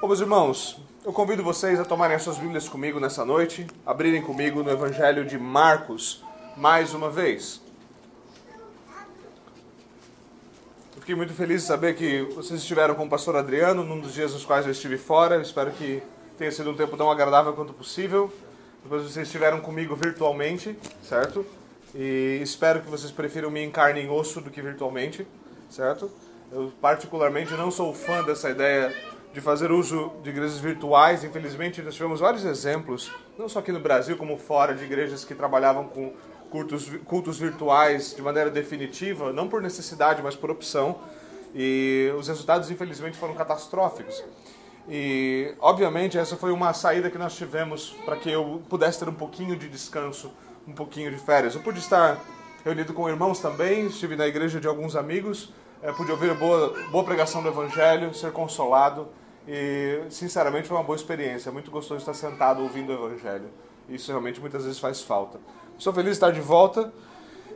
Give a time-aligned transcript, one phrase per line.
[0.00, 4.22] Bom, meus irmãos, eu convido vocês a tomarem as suas Bíblias comigo nessa noite, abrirem
[4.22, 6.24] comigo no Evangelho de Marcos
[6.56, 7.60] mais uma vez.
[10.96, 14.14] Eu fiquei muito feliz de saber que vocês estiveram com o pastor Adriano num dos
[14.14, 15.34] dias nos quais eu estive fora.
[15.34, 16.02] Eu espero que
[16.38, 18.32] tenha sido um tempo tão agradável quanto possível.
[18.82, 21.44] Depois vocês estiveram comigo virtualmente, certo?
[21.94, 25.26] E espero que vocês prefiram me em carne e osso do que virtualmente,
[25.68, 26.10] certo?
[26.50, 28.96] Eu particularmente não sou fã dessa ideia
[29.32, 31.24] de fazer uso de igrejas virtuais.
[31.24, 35.34] Infelizmente, nós tivemos vários exemplos, não só aqui no Brasil, como fora, de igrejas que
[35.34, 36.12] trabalhavam com
[36.50, 40.98] cultos, cultos virtuais de maneira definitiva, não por necessidade, mas por opção.
[41.54, 44.22] E os resultados, infelizmente, foram catastróficos.
[44.88, 49.14] E, obviamente, essa foi uma saída que nós tivemos para que eu pudesse ter um
[49.14, 50.32] pouquinho de descanso,
[50.66, 51.54] um pouquinho de férias.
[51.54, 52.18] Eu pude estar
[52.64, 57.04] reunido com irmãos também, estive na igreja de alguns amigos, eh, pude ouvir boa, boa
[57.04, 59.08] pregação do Evangelho, ser consolado.
[59.52, 61.48] E, sinceramente, foi uma boa experiência.
[61.48, 63.48] É muito gostoso estar sentado ouvindo o Evangelho.
[63.88, 65.40] Isso realmente muitas vezes faz falta.
[65.76, 66.92] Estou feliz de estar de volta.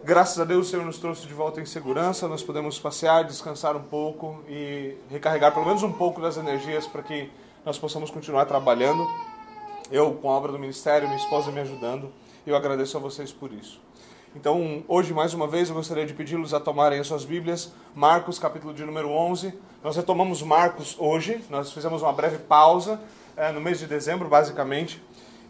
[0.02, 2.26] Graças a Deus o Senhor nos trouxe de volta em segurança.
[2.26, 7.00] Nós podemos passear, descansar um pouco e recarregar pelo menos um pouco das energias para
[7.00, 7.30] que
[7.64, 9.06] nós possamos continuar trabalhando.
[9.88, 12.10] Eu com a obra do ministério, minha esposa me ajudando.
[12.44, 13.80] Eu agradeço a vocês por isso.
[14.36, 18.36] Então, hoje, mais uma vez, eu gostaria de pedi-los a tomarem as suas Bíblias, Marcos,
[18.36, 19.54] capítulo de número 11.
[19.82, 23.00] Nós retomamos Marcos hoje, nós fizemos uma breve pausa
[23.36, 25.00] é, no mês de dezembro, basicamente.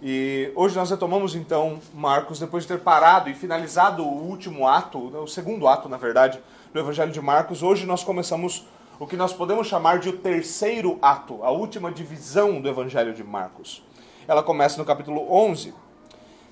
[0.03, 4.99] E hoje nós retomamos então Marcos, depois de ter parado e finalizado o último ato,
[4.99, 6.39] o segundo ato, na verdade,
[6.71, 7.63] do Evangelho de Marcos.
[7.63, 8.67] Hoje nós começamos
[9.01, 13.25] o que nós podemos chamar de o terceiro ato, a última divisão do Evangelho de
[13.25, 13.83] Marcos.
[14.29, 15.73] Ela começa no capítulo 11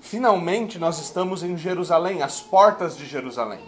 [0.03, 3.61] Finalmente nós estamos em Jerusalém, às portas de Jerusalém.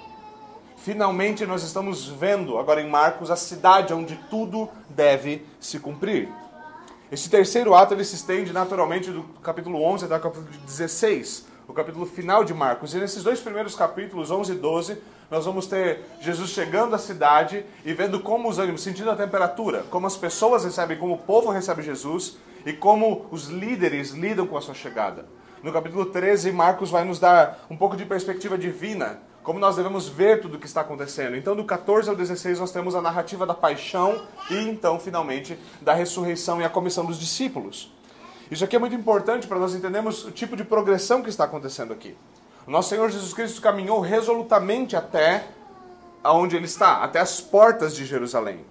[0.75, 6.29] Finalmente nós estamos vendo, agora em Marcos, a cidade onde tudo deve se cumprir.
[7.09, 11.73] Esse terceiro ato ele se estende naturalmente do capítulo 11 até o capítulo 16, o
[11.73, 12.93] capítulo final de Marcos.
[12.93, 14.97] E nesses dois primeiros capítulos, 11 e 12,
[15.31, 19.85] nós vamos ter Jesus chegando à cidade e vendo como os ânimos, sentindo a temperatura,
[19.89, 22.35] como as pessoas recebem, como o povo recebe Jesus
[22.65, 25.25] e como os líderes lidam com a sua chegada.
[25.65, 30.07] No capítulo 13, Marcos vai nos dar um pouco de perspectiva divina, como nós devemos
[30.07, 31.35] ver tudo o que está acontecendo.
[31.35, 35.91] Então, do 14 ao 16, nós temos a narrativa da paixão e, então, finalmente, da
[35.91, 37.91] ressurreição e a comissão dos discípulos.
[38.51, 41.91] Isso aqui é muito importante para nós entendermos o tipo de progressão que está acontecendo
[41.93, 42.15] aqui.
[42.67, 45.47] Nosso Senhor Jesus Cristo caminhou resolutamente até
[46.23, 48.63] aonde ele está, até as portas de Jerusalém.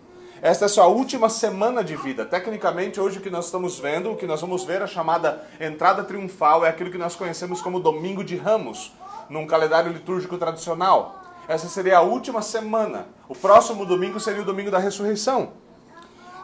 [0.45, 2.23] Esta é sua última semana de vida.
[2.23, 6.05] Tecnicamente, hoje o que nós estamos vendo, o que nós vamos ver, a chamada entrada
[6.05, 8.93] triunfal, é aquilo que nós conhecemos como Domingo de Ramos,
[9.31, 11.19] num calendário litúrgico tradicional.
[11.49, 13.07] Essa seria a última semana.
[13.27, 15.53] O próximo domingo seria o domingo da ressurreição.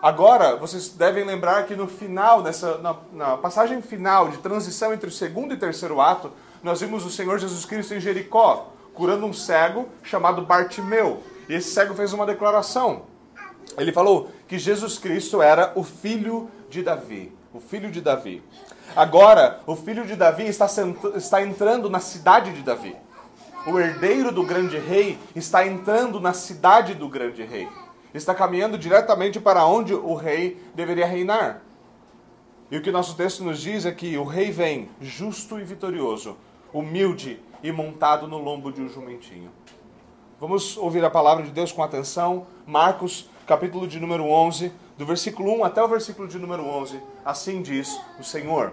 [0.01, 5.11] Agora, vocês devem lembrar que no final, nessa, na, na passagem final de transição entre
[5.11, 9.35] o segundo e terceiro ato, nós vimos o Senhor Jesus Cristo em Jericó, curando um
[9.35, 11.23] cego chamado Bartimeu.
[11.51, 13.10] E esse cego fez uma declaração.
[13.79, 17.33] Ele falou que Jesus Cristo era o filho de Davi.
[17.53, 18.43] O filho de Davi.
[18.95, 20.67] Agora, o filho de Davi está,
[21.15, 22.97] está entrando na cidade de Davi.
[23.67, 27.69] O herdeiro do grande rei está entrando na cidade do grande rei.
[28.13, 31.63] Está caminhando diretamente para onde o rei deveria reinar.
[32.71, 36.37] E o que nosso texto nos diz é que o rei vem justo e vitorioso,
[36.73, 39.51] humilde e montado no lombo de um jumentinho.
[40.41, 42.47] Vamos ouvir a palavra de Deus com atenção.
[42.67, 47.01] Marcos capítulo de número 11, do versículo 1 até o versículo de número 11.
[47.25, 48.73] Assim diz o Senhor.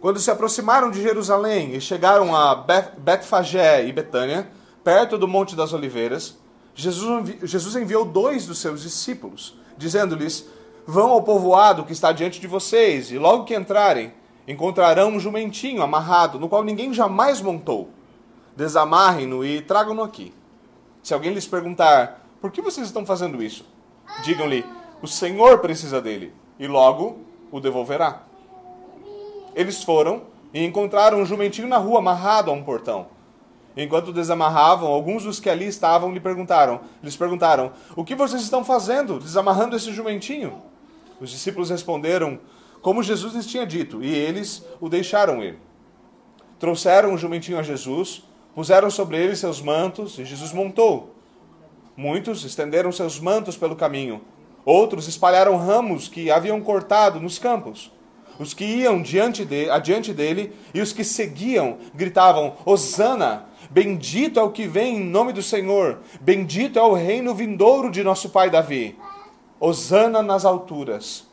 [0.00, 2.54] Quando se aproximaram de Jerusalém e chegaram a
[2.98, 4.48] Betfagé e Betânia,
[4.84, 6.38] perto do Monte das Oliveiras,
[6.74, 10.48] Jesus enviou dois dos seus discípulos, dizendo-lhes:
[10.86, 14.12] Vão ao povoado que está diante de vocês, e logo que entrarem,
[14.46, 17.90] encontrarão um jumentinho amarrado, no qual ninguém jamais montou.
[18.56, 20.32] Desamarrem-no e tragam-no aqui.
[21.08, 23.64] Se alguém lhes perguntar, por que vocês estão fazendo isso?
[24.24, 24.62] Digam-lhe,
[25.00, 28.24] o Senhor precisa dele, e logo o devolverá.
[29.54, 33.06] Eles foram e encontraram um jumentinho na rua amarrado a um portão.
[33.74, 38.62] Enquanto desamarravam, alguns dos que ali estavam lhe perguntaram, lhes perguntaram: "O que vocês estão
[38.62, 40.60] fazendo, desamarrando esse jumentinho?"
[41.18, 42.38] Os discípulos responderam
[42.82, 45.58] como Jesus lhes tinha dito, e eles o deixaram ir.
[46.58, 48.27] Trouxeram o jumentinho a Jesus,
[48.58, 51.14] Puseram sobre ele seus mantos e Jesus montou.
[51.96, 54.20] Muitos estenderam seus mantos pelo caminho.
[54.64, 57.92] Outros espalharam ramos que haviam cortado nos campos.
[58.36, 63.46] Os que iam diante de, adiante dele e os que seguiam gritavam: Hosana!
[63.70, 66.00] Bendito é o que vem em nome do Senhor!
[66.20, 68.98] Bendito é o reino vindouro de nosso pai Davi!
[69.60, 71.28] Hosana nas alturas.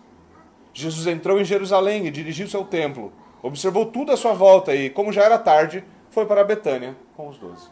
[0.76, 3.12] Jesus entrou em Jerusalém e dirigiu-se ao templo.
[3.42, 5.84] Observou tudo à sua volta e, como já era tarde,
[6.16, 7.68] foi para Betânia com os doze.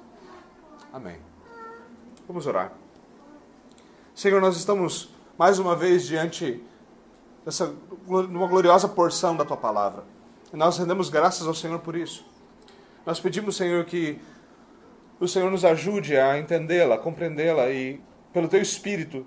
[0.92, 1.16] Amém.
[2.28, 2.74] Vamos orar.
[4.14, 6.62] Senhor, nós estamos mais uma vez diante
[7.46, 7.74] dessa
[8.06, 10.04] uma gloriosa porção da tua palavra.
[10.52, 12.26] E nós rendemos graças ao Senhor por isso.
[13.06, 14.20] Nós pedimos, Senhor, que
[15.22, 18.02] o Senhor nos ajude a entendê-la, compreendê-la e,
[18.34, 19.26] pelo teu espírito,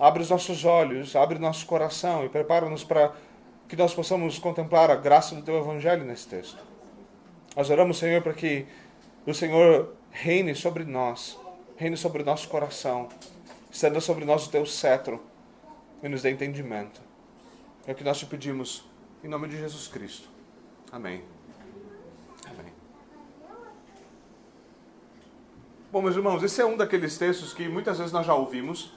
[0.00, 3.12] abre os nossos olhos, abre nosso coração e prepara-nos para
[3.68, 6.75] que nós possamos contemplar a graça do teu evangelho nesse texto.
[7.56, 8.66] Nós oramos, Senhor, para que
[9.26, 11.38] o Senhor reine sobre nós,
[11.74, 13.08] reine sobre o nosso coração,
[13.70, 15.22] estenda sobre nós o teu cetro
[16.02, 17.00] e nos dê entendimento.
[17.86, 18.84] É o que nós te pedimos,
[19.24, 20.28] em nome de Jesus Cristo.
[20.92, 21.24] Amém.
[22.44, 22.72] Amém.
[25.90, 28.92] Bom, meus irmãos, esse é um daqueles textos que muitas vezes nós já ouvimos,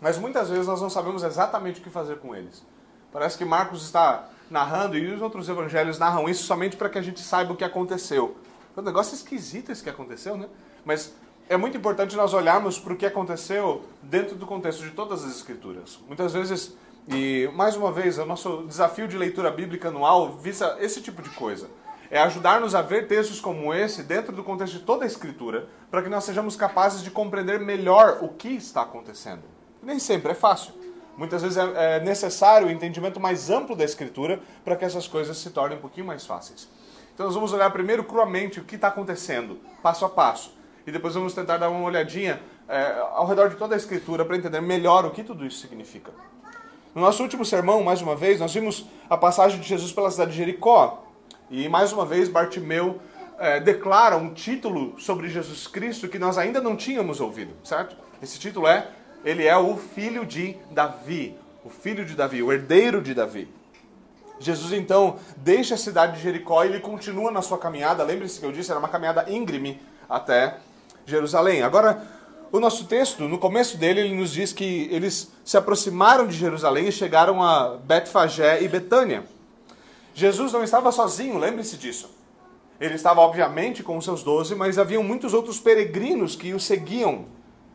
[0.00, 2.64] mas muitas vezes nós não sabemos exatamente o que fazer com eles.
[3.12, 7.02] Parece que Marcos está narrando e os outros evangelhos narram isso somente para que a
[7.02, 8.36] gente saiba o que aconteceu.
[8.76, 10.48] É um negócio esquisito isso que aconteceu, né?
[10.84, 11.14] Mas
[11.48, 15.36] é muito importante nós olharmos para o que aconteceu dentro do contexto de todas as
[15.36, 15.98] escrituras.
[16.06, 16.74] Muitas vezes,
[17.08, 21.30] e mais uma vez, o nosso desafio de leitura bíblica anual visa esse tipo de
[21.30, 21.68] coisa.
[22.10, 26.02] É ajudar-nos a ver textos como esse dentro do contexto de toda a escritura, para
[26.02, 29.42] que nós sejamos capazes de compreender melhor o que está acontecendo.
[29.82, 30.74] Nem sempre é fácil.
[31.16, 35.36] Muitas vezes é, é necessário o entendimento mais amplo da escritura para que essas coisas
[35.36, 36.68] se tornem um pouquinho mais fáceis.
[37.14, 40.54] Então nós vamos olhar primeiro cruamente o que está acontecendo, passo a passo.
[40.86, 44.36] E depois vamos tentar dar uma olhadinha é, ao redor de toda a escritura para
[44.36, 46.10] entender melhor o que tudo isso significa.
[46.94, 50.32] No nosso último sermão, mais uma vez, nós vimos a passagem de Jesus pela cidade
[50.32, 51.04] de Jericó.
[51.50, 53.00] E mais uma vez, Bartimeu
[53.38, 57.96] é, declara um título sobre Jesus Cristo que nós ainda não tínhamos ouvido, certo?
[58.22, 58.88] Esse título é
[59.24, 63.48] ele é o filho de Davi, o filho de Davi, o herdeiro de Davi.
[64.40, 68.02] Jesus então deixa a cidade de Jericó e ele continua na sua caminhada.
[68.02, 70.58] Lembre-se que eu disse, era uma caminhada íngreme até
[71.06, 71.62] Jerusalém.
[71.62, 72.02] Agora,
[72.50, 76.88] o nosso texto, no começo dele, ele nos diz que eles se aproximaram de Jerusalém
[76.88, 79.24] e chegaram a Betfagé e Betânia.
[80.12, 82.10] Jesus não estava sozinho, lembre-se disso.
[82.80, 87.26] Ele estava, obviamente, com os seus doze, mas haviam muitos outros peregrinos que o seguiam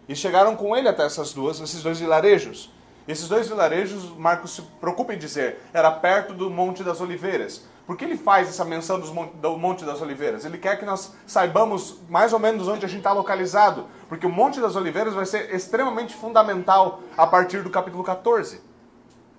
[0.07, 2.71] e chegaram com ele até essas duas, esses dois vilarejos.
[3.07, 7.63] Esses dois vilarejos, Marcos se preocupa em dizer, era perto do Monte das Oliveiras.
[7.85, 10.43] Por que ele faz essa menção do Monte das Oliveiras?
[10.43, 14.29] Ele quer que nós saibamos mais ou menos onde a gente está localizado, porque o
[14.29, 18.61] Monte das Oliveiras vai ser extremamente fundamental a partir do capítulo 14.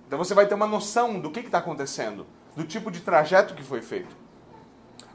[0.07, 2.25] Então você vai ter uma noção do que está acontecendo,
[2.55, 4.15] do tipo de trajeto que foi feito.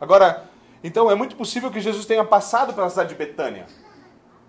[0.01, 0.45] Agora,
[0.85, 3.67] então é muito possível que Jesus tenha passado pela cidade de Betânia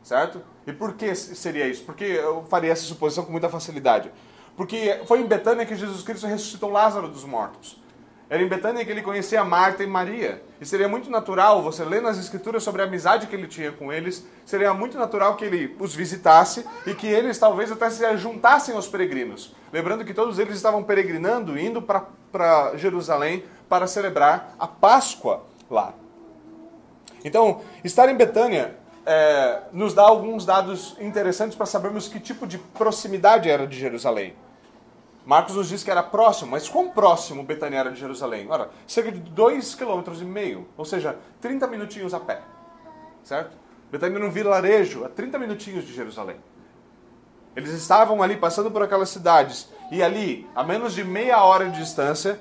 [0.06, 0.40] certo?
[0.68, 1.84] E por que seria isso?
[1.84, 4.12] Porque eu faria essa suposição com muita facilidade.
[4.56, 7.84] Porque foi em Betânia que Jesus Cristo ressuscitou Lázaro dos mortos.
[8.30, 10.44] Era em Betânia que ele conhecia Marta e Maria.
[10.62, 13.92] E seria muito natural, você lê nas escrituras sobre a amizade que ele tinha com
[13.92, 18.75] eles, seria muito natural que ele os visitasse e que eles talvez até se juntassem
[18.75, 19.56] aos peregrinos.
[19.74, 25.94] Lembrando que todos eles estavam peregrinando, indo para Jerusalém para celebrar a Páscoa lá.
[27.24, 28.75] Então, estar em Betânia
[29.06, 34.36] é, nos dá alguns dados interessantes para sabermos que tipo de proximidade era de Jerusalém.
[35.25, 38.48] Marcos nos diz que era próximo, mas quão próximo Betânia era de Jerusalém?
[38.50, 42.41] Ora, cerca de 2,5 km, ou seja, 30 minutinhos a pé.
[43.24, 43.58] Certo?
[43.91, 46.38] Betânia num vilarejo, a 30 minutinhos de Jerusalém.
[47.56, 51.79] Eles estavam ali passando por aquelas cidades, e ali, a menos de meia hora de
[51.79, 52.39] distância,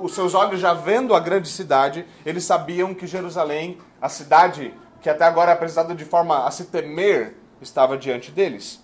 [0.00, 5.10] os seus olhos já vendo a grande cidade, eles sabiam que Jerusalém, a cidade que
[5.10, 8.82] até agora é apresentada de forma a se temer, estava diante deles.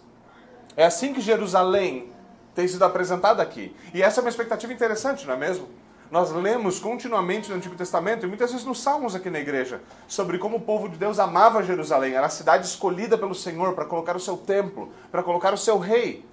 [0.77, 2.13] É assim que Jerusalém
[2.55, 3.75] tem sido apresentada aqui.
[3.95, 5.67] E essa é uma expectativa interessante, não é mesmo?
[6.11, 10.37] Nós lemos continuamente no Antigo Testamento, e muitas vezes nos Salmos aqui na igreja, sobre
[10.37, 12.13] como o povo de Deus amava Jerusalém.
[12.13, 15.79] Era a cidade escolhida pelo Senhor para colocar o seu templo, para colocar o seu
[15.79, 16.29] rei.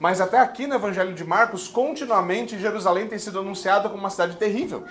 [0.00, 4.38] Mas até aqui no Evangelho de Marcos, continuamente Jerusalém tem sido anunciada como uma cidade
[4.38, 4.86] terrível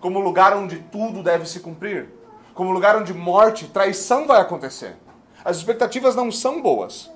[0.00, 2.23] como lugar onde tudo deve se cumprir
[2.54, 4.96] como lugar onde morte, traição vai acontecer.
[5.44, 7.10] As expectativas não são boas.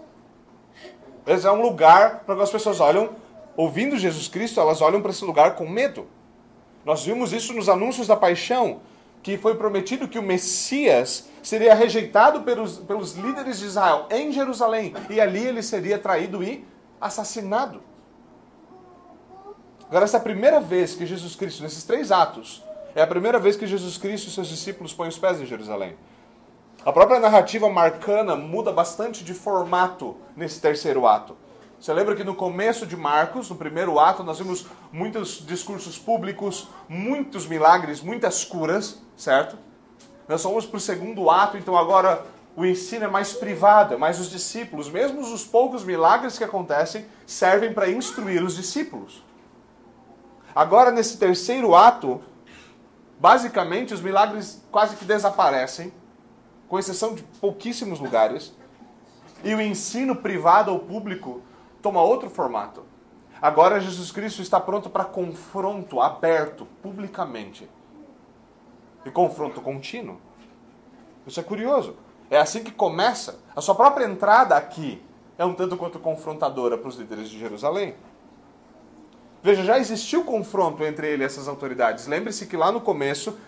[1.26, 3.10] Esse é um lugar para que as pessoas olham,
[3.56, 6.06] ouvindo Jesus Cristo, elas olham para esse lugar com medo.
[6.84, 8.80] Nós vimos isso nos anúncios da paixão,
[9.22, 14.94] que foi prometido que o Messias seria rejeitado pelos, pelos líderes de Israel em Jerusalém,
[15.10, 16.66] e ali ele seria traído e
[17.00, 17.82] assassinado.
[19.88, 22.62] Agora, essa é a primeira vez que Jesus Cristo, nesses três atos,
[22.94, 25.96] é a primeira vez que Jesus Cristo e seus discípulos põem os pés em Jerusalém.
[26.84, 31.36] A própria narrativa marcana muda bastante de formato nesse terceiro ato.
[31.80, 36.68] Você lembra que no começo de Marcos, no primeiro ato, nós vimos muitos discursos públicos,
[36.88, 39.56] muitos milagres, muitas curas, certo?
[40.26, 42.24] Nós fomos para o segundo ato, então agora
[42.56, 44.90] o ensino é mais privado, é mais os discípulos.
[44.90, 49.22] Mesmo os poucos milagres que acontecem servem para instruir os discípulos.
[50.52, 52.20] Agora, nesse terceiro ato,
[53.18, 55.92] basicamente os milagres quase que desaparecem,
[56.68, 58.54] com exceção de pouquíssimos lugares,
[59.42, 61.42] e o ensino privado ou público
[61.80, 62.84] toma outro formato.
[63.40, 67.68] Agora Jesus Cristo está pronto para confronto aberto, publicamente.
[69.04, 70.18] E confronto contínuo.
[71.26, 71.96] Isso é curioso.
[72.30, 73.38] É assim que começa.
[73.54, 75.00] A sua própria entrada aqui
[75.38, 77.94] é um tanto quanto confrontadora para os líderes de Jerusalém.
[79.42, 82.06] Veja, já existiu confronto entre ele e essas autoridades.
[82.06, 83.38] Lembre-se que lá no começo,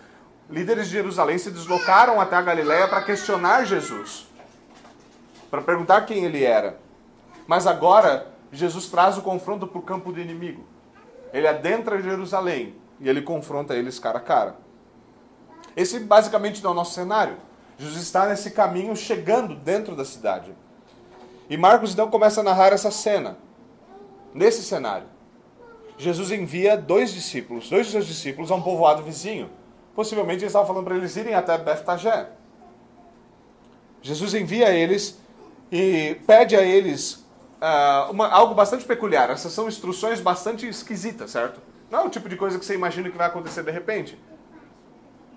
[0.49, 4.27] líderes de Jerusalém se deslocaram até a Galiléia para questionar Jesus,
[5.49, 6.79] para perguntar quem ele era.
[7.45, 10.65] Mas agora, Jesus traz o confronto para o campo do inimigo.
[11.33, 14.55] Ele adentra Jerusalém e ele confronta eles cara a cara.
[15.75, 17.37] Esse basicamente é o nosso cenário.
[17.77, 20.53] Jesus está nesse caminho chegando dentro da cidade.
[21.49, 23.37] E Marcos então começa a narrar essa cena.
[24.33, 25.07] Nesse cenário,
[25.97, 29.49] Jesus envia dois discípulos, dois dos seus discípulos, a um povoado vizinho.
[29.95, 32.29] Possivelmente ele estava falando para eles irem até Beftagé.
[34.01, 35.19] Jesus envia eles
[35.71, 37.23] e pede a eles
[37.61, 39.29] uh, uma, algo bastante peculiar.
[39.29, 41.61] Essas são instruções bastante esquisitas, certo?
[41.89, 44.17] Não é o tipo de coisa que você imagina que vai acontecer de repente.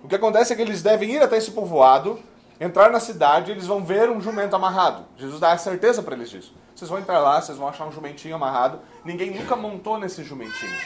[0.02, 2.18] O que acontece é que eles devem ir até esse povoado,
[2.60, 5.04] entrar na cidade, eles vão ver um jumento amarrado.
[5.16, 6.54] Jesus dá a certeza para eles disso.
[6.74, 8.80] Vocês vão entrar lá, vocês vão achar um jumentinho amarrado.
[9.04, 10.76] Ninguém nunca montou nesse jumentinho.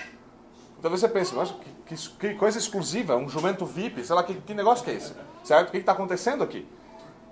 [0.78, 1.50] Então você pensa, mas
[1.86, 4.94] que, que, que coisa exclusiva, um jumento VIP, sei lá, que, que negócio que é
[4.94, 5.14] esse?
[5.42, 5.68] Certo?
[5.68, 6.66] O que está acontecendo aqui?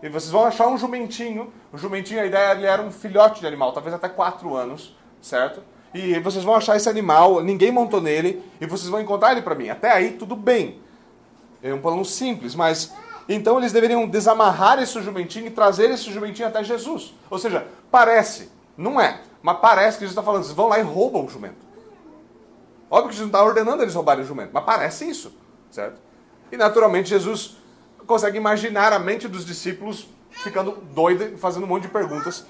[0.03, 1.53] E vocês vão achar um jumentinho.
[1.73, 5.63] O jumentinho, a ideia ele era um filhote de animal, talvez até 4 anos, certo?
[5.95, 9.55] E vocês vão achar esse animal, ninguém montou nele, e vocês vão encontrar ele para
[9.55, 9.69] mim.
[9.69, 10.81] Até aí, tudo bem.
[11.63, 12.93] É um plano simples, mas
[13.29, 17.15] então eles deveriam desamarrar esse jumentinho e trazer esse jumentinho até Jesus.
[17.29, 20.83] Ou seja, parece, não é, mas parece que Jesus está falando, vocês vão lá e
[20.83, 21.67] roubam o jumento.
[22.91, 25.33] Óbvio que Jesus não está ordenando eles roubarem o jumento, mas parece isso,
[25.71, 26.01] certo?
[26.53, 27.57] E naturalmente Jesus
[28.07, 32.47] consegue imaginar a mente dos discípulos ficando doida, fazendo um monte de perguntas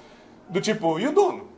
[0.49, 1.49] do tipo, e o dono?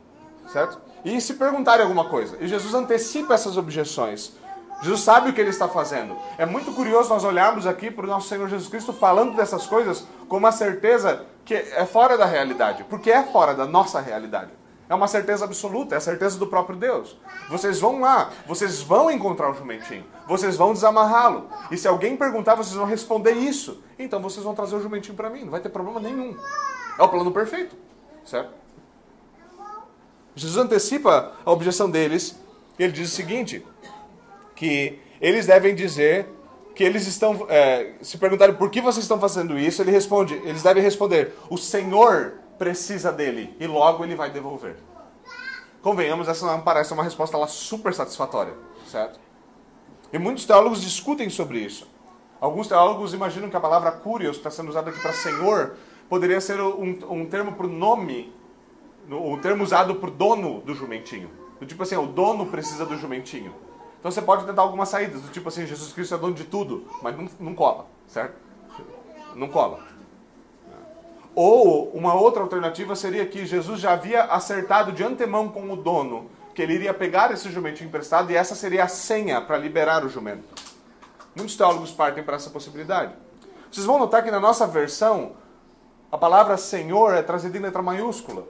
[0.47, 0.79] Certo?
[1.03, 2.37] E se perguntarem alguma coisa.
[2.39, 4.33] E Jesus antecipa essas objeções.
[4.81, 6.17] Jesus sabe o que ele está fazendo.
[6.37, 10.07] É muito curioso nós olharmos aqui para o nosso Senhor Jesus Cristo falando dessas coisas
[10.27, 14.51] com uma certeza que é fora da realidade, porque é fora da nossa realidade.
[14.87, 17.15] É uma certeza absoluta, é a certeza do próprio Deus.
[17.47, 21.47] Vocês vão lá, vocês vão encontrar o jumentinho, vocês vão desamarrá-lo.
[21.69, 23.83] E se alguém perguntar, vocês vão responder isso.
[23.99, 26.35] Então vocês vão trazer o jumentinho para mim, não vai ter problema nenhum.
[26.97, 27.75] É o plano perfeito,
[28.25, 28.51] certo?
[30.35, 32.39] Jesus antecipa a objeção deles.
[32.79, 33.65] Ele diz o seguinte:
[34.59, 36.27] que eles devem dizer
[36.75, 37.47] que eles estão.
[37.47, 41.57] É, se perguntarem por que vocês estão fazendo isso, ele responde, eles devem responder: o
[41.57, 44.75] Senhor precisa dele e logo ele vai devolver.
[45.81, 48.53] Convenhamos, essa não parece uma resposta lá super satisfatória,
[48.85, 49.17] certo?
[50.11, 51.87] E muitos teólogos discutem sobre isso.
[52.41, 55.77] Alguns teólogos imaginam que a palavra curios, que está sendo usada aqui para Senhor,
[56.09, 58.33] poderia ser um, um termo para o nome,
[59.09, 61.29] um termo usado para o dono do jumentinho.
[61.65, 63.53] Tipo assim, o dono precisa do jumentinho.
[63.99, 66.87] Então você pode tentar algumas saídas, do tipo assim, Jesus Cristo é dono de tudo,
[67.01, 68.35] mas não, não cola, certo?
[69.35, 69.79] Não cola.
[71.35, 76.29] Ou uma outra alternativa seria que Jesus já havia acertado de antemão com o dono
[76.53, 80.09] que ele iria pegar esse jumento emprestado e essa seria a senha para liberar o
[80.09, 80.43] jumento.
[81.35, 83.13] Muitos teólogos partem para essa possibilidade.
[83.71, 85.33] Vocês vão notar que na nossa versão
[86.11, 88.45] a palavra Senhor é trazida em letra maiúscula.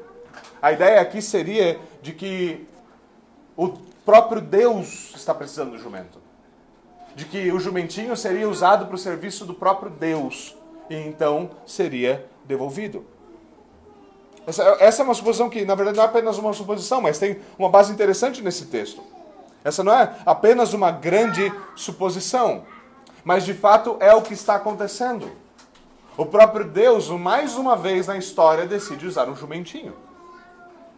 [0.62, 2.68] A ideia aqui seria de que
[3.56, 3.74] o
[4.10, 6.18] próprio Deus está precisando do jumento.
[7.16, 10.56] De que o jumentinho seria usado para o serviço do próprio Deus
[10.90, 13.06] e então seria devolvido.
[14.48, 17.40] Essa, essa, é uma suposição que, na verdade, não é apenas uma suposição, mas tem
[17.58, 19.04] uma base interessante nesse texto.
[19.64, 22.64] Essa não é apenas uma grande suposição,
[23.24, 25.30] mas de fato é o que está acontecendo.
[26.18, 29.94] O próprio Deus, mais uma vez na história, decide usar um jumentinho.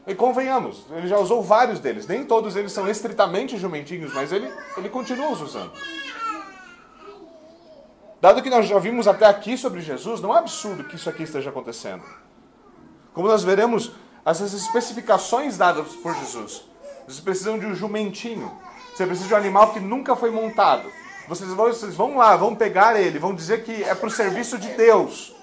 [0.05, 2.07] E convenhamos, ele já usou vários deles.
[2.07, 5.71] Nem todos eles são estritamente jumentinhos, mas ele, ele continua os usando.
[8.19, 11.23] Dado que nós já vimos até aqui sobre Jesus, não é absurdo que isso aqui
[11.23, 12.03] esteja acontecendo.
[13.13, 13.91] Como nós veremos,
[14.25, 16.63] essas especificações dadas por Jesus.
[17.05, 18.51] Vocês precisam de um jumentinho.
[18.93, 20.91] Você precisa de um animal que nunca foi montado.
[21.27, 24.57] Vocês vão, vocês vão lá, vão pegar ele, vão dizer que é para o serviço
[24.57, 25.35] de Deus.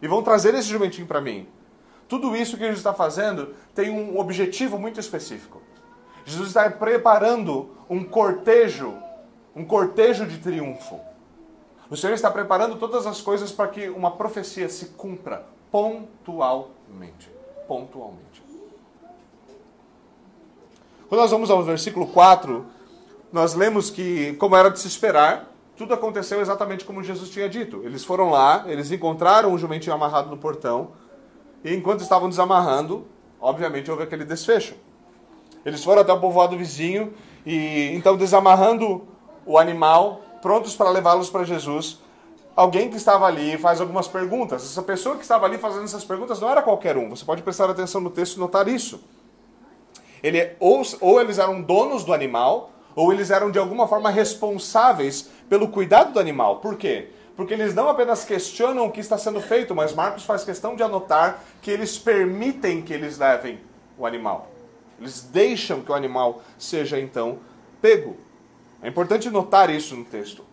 [0.00, 1.48] E vão trazer esse jumentinho para mim.
[2.08, 5.62] Tudo isso que Jesus está fazendo tem um objetivo muito específico.
[6.24, 8.94] Jesus está preparando um cortejo,
[9.54, 10.98] um cortejo de triunfo.
[11.90, 17.30] O Senhor está preparando todas as coisas para que uma profecia se cumpra pontualmente.
[17.66, 18.42] Pontualmente.
[21.08, 22.66] Quando nós vamos ao versículo 4,
[23.32, 27.82] nós lemos que, como era de se esperar, tudo aconteceu exatamente como Jesus tinha dito.
[27.84, 30.92] Eles foram lá, eles encontraram um jumentinho amarrado no portão,
[31.68, 33.06] e enquanto estavam desamarrando,
[33.38, 34.74] obviamente houve aquele desfecho.
[35.64, 37.12] Eles foram até o povoado vizinho
[37.44, 39.06] e então desamarrando
[39.44, 41.98] o animal, prontos para levá-los para Jesus.
[42.56, 44.64] Alguém que estava ali faz algumas perguntas.
[44.64, 47.10] Essa pessoa que estava ali fazendo essas perguntas não era qualquer um.
[47.10, 49.00] Você pode prestar atenção no texto e notar isso.
[50.22, 55.30] Ele, ou, ou eles eram donos do animal, ou eles eram de alguma forma responsáveis
[55.48, 56.56] pelo cuidado do animal.
[56.56, 57.10] Por quê?
[57.38, 60.82] Porque eles não apenas questionam o que está sendo feito, mas Marcos faz questão de
[60.82, 63.60] anotar que eles permitem que eles levem
[63.96, 64.50] o animal.
[64.98, 67.38] Eles deixam que o animal seja então
[67.80, 68.16] pego.
[68.82, 70.44] É importante notar isso no texto.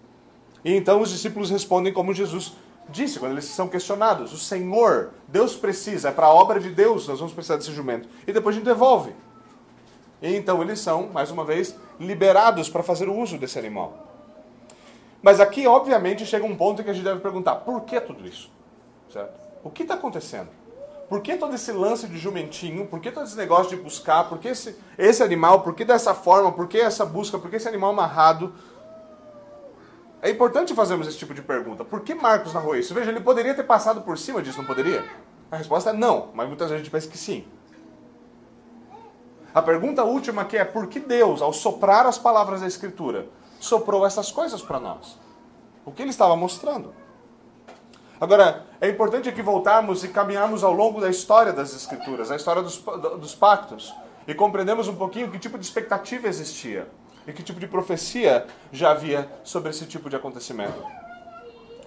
[0.64, 2.54] E então os discípulos respondem como Jesus
[2.88, 7.08] disse quando eles são questionados: O Senhor, Deus precisa, é para a obra de Deus,
[7.08, 8.08] nós vamos precisar desse jumento.
[8.28, 9.12] E depois a gente devolve.
[10.22, 14.05] E então eles são, mais uma vez, liberados para fazer o uso desse animal.
[15.26, 18.28] Mas aqui, obviamente, chega um ponto em que a gente deve perguntar: por que tudo
[18.28, 18.52] isso?
[19.10, 19.34] Certo?
[19.64, 20.50] O que está acontecendo?
[21.10, 22.86] Por que todo esse lance de jumentinho?
[22.86, 24.30] Por que todo esse negócio de buscar?
[24.30, 25.62] Por que esse, esse animal?
[25.62, 26.52] Por que dessa forma?
[26.52, 27.40] Por que essa busca?
[27.40, 28.54] Por que esse animal amarrado?
[30.22, 31.84] É importante fazermos esse tipo de pergunta.
[31.84, 32.94] Por que Marcos narrou isso?
[32.94, 35.04] Veja, ele poderia ter passado por cima disso, não poderia?
[35.50, 37.48] A resposta é não, mas muitas vezes a gente pensa que sim.
[39.52, 43.28] A pergunta última aqui é por que Deus, ao soprar as palavras da Escritura,
[43.60, 45.18] soprou essas coisas para nós?
[45.86, 46.94] O que ele estava mostrando?
[48.20, 52.62] Agora, é importante aqui voltarmos e caminharmos ao longo da história das Escrituras, a história
[52.62, 53.94] dos, dos pactos,
[54.28, 56.88] e compreendemos um pouquinho que tipo de expectativa existia
[57.28, 60.82] e que tipo de profecia já havia sobre esse tipo de acontecimento.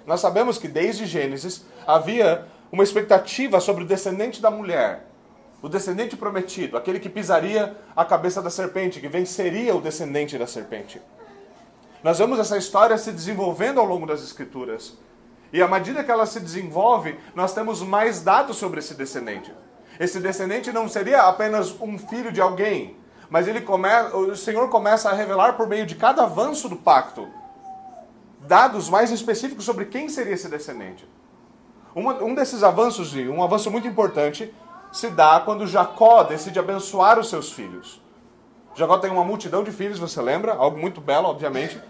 [0.07, 5.07] Nós sabemos que desde Gênesis havia uma expectativa sobre o descendente da mulher,
[5.63, 10.47] o descendente prometido, aquele que pisaria a cabeça da serpente, que venceria o descendente da
[10.47, 11.01] serpente.
[12.03, 14.97] Nós vemos essa história se desenvolvendo ao longo das Escrituras.
[15.53, 19.53] E à medida que ela se desenvolve, nós temos mais dados sobre esse descendente.
[19.99, 22.97] Esse descendente não seria apenas um filho de alguém,
[23.29, 23.89] mas ele come...
[24.13, 27.27] o Senhor começa a revelar por meio de cada avanço do pacto
[28.41, 31.07] dados mais específicos sobre quem seria esse descendente.
[31.95, 34.55] um desses avanços, um avanço muito importante,
[34.93, 38.01] se dá quando Jacó decide abençoar os seus filhos.
[38.79, 40.55] Jacó tem uma multidão de filhos, você lembra?
[40.55, 41.83] Algo muito belo, obviamente.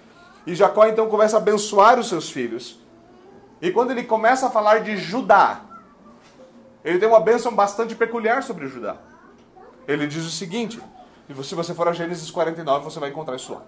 [0.47, 2.81] E Jacó então começa a abençoar os seus filhos.
[3.61, 5.61] E quando ele começa a falar de Judá,
[6.83, 8.97] ele tem uma bênção bastante peculiar sobre Judá.
[9.87, 10.81] Ele diz o seguinte,
[11.43, 13.63] se você for a Gênesis 49, você vai encontrar isso lá.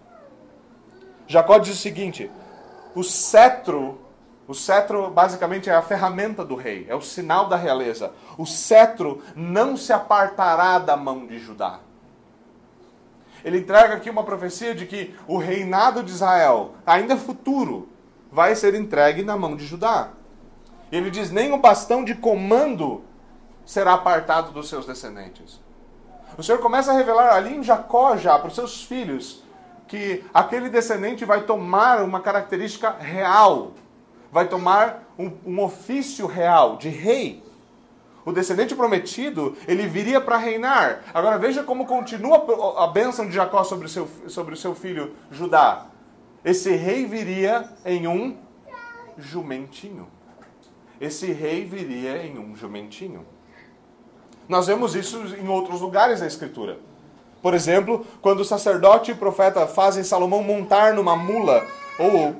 [1.27, 2.31] Jacó diz o seguinte:
[2.95, 4.01] o cetro
[4.49, 8.13] o cetro basicamente é a ferramenta do rei, é o sinal da realeza.
[8.39, 11.81] O cetro não se apartará da mão de Judá.
[13.45, 17.89] Ele entrega aqui uma profecia de que o reinado de Israel, ainda futuro,
[18.31, 20.11] vai ser entregue na mão de Judá.
[20.91, 23.03] Ele diz: nem o bastão de comando
[23.65, 25.61] será apartado dos seus descendentes.
[26.37, 29.43] O Senhor começa a revelar ali em Jacó já para os seus filhos
[29.89, 33.73] que aquele descendente vai tomar uma característica real
[34.33, 37.43] vai tomar um, um ofício real de rei.
[38.25, 41.03] O descendente prometido, ele viria para reinar.
[41.15, 42.45] Agora veja como continua
[42.83, 45.87] a bênção de Jacó sobre o, seu, sobre o seu filho Judá.
[46.45, 48.37] Esse rei viria em um
[49.17, 50.09] jumentinho.
[51.01, 53.27] Esse rei viria em um jumentinho.
[54.49, 56.79] Nós vemos isso em outros lugares da Escritura.
[57.41, 61.67] Por exemplo, quando o sacerdote e o profeta fazem Salomão montar numa mula
[61.99, 62.37] ou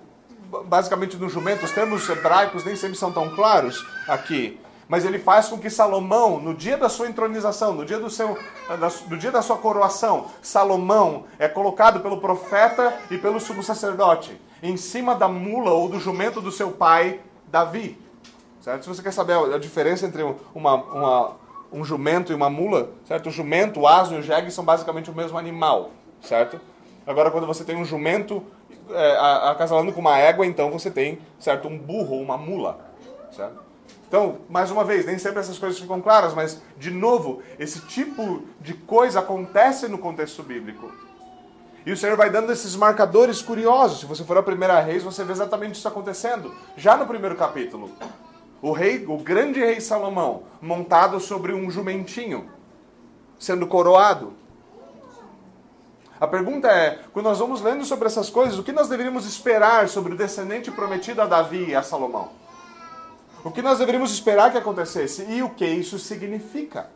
[0.65, 4.59] basicamente no jumento, os termos hebraicos nem sempre são tão claros aqui.
[4.91, 8.37] Mas ele faz com que Salomão, no dia da sua entronização, no dia, do seu,
[9.09, 14.77] no dia da sua coroação, Salomão é colocado pelo profeta e pelo sumo sacerdote em
[14.77, 17.97] cima da mula ou do jumento do seu pai, Davi.
[18.61, 18.83] Certo?
[18.83, 21.37] Se você quer saber a diferença entre uma, uma,
[21.73, 23.29] um jumento e uma mula, certo?
[23.29, 26.61] O jumento, o asno e o jegue são basicamente o mesmo animal, certo?
[27.07, 28.43] Agora, quando você tem um jumento
[28.91, 29.17] é,
[29.51, 32.81] acasalando com uma égua, então você tem, certo, um burro ou uma mula,
[33.31, 33.70] certo?
[34.11, 38.43] Então, mais uma vez, nem sempre essas coisas ficam claras, mas, de novo, esse tipo
[38.61, 40.91] de coisa acontece no contexto bíblico.
[41.87, 44.01] E o Senhor vai dando esses marcadores curiosos.
[44.01, 47.89] Se você for a primeira reis, você vê exatamente isso acontecendo, já no primeiro capítulo.
[48.61, 52.51] o rei, o grande rei Salomão, montado sobre um jumentinho,
[53.39, 54.33] sendo coroado.
[56.21, 59.89] A pergunta é, quando nós vamos lendo sobre essas coisas, o que nós deveríamos esperar
[59.89, 62.41] sobre o descendente prometido a Davi e a Salomão?
[63.45, 66.91] O que nós deveríamos esperar que acontecesse e o que isso significa?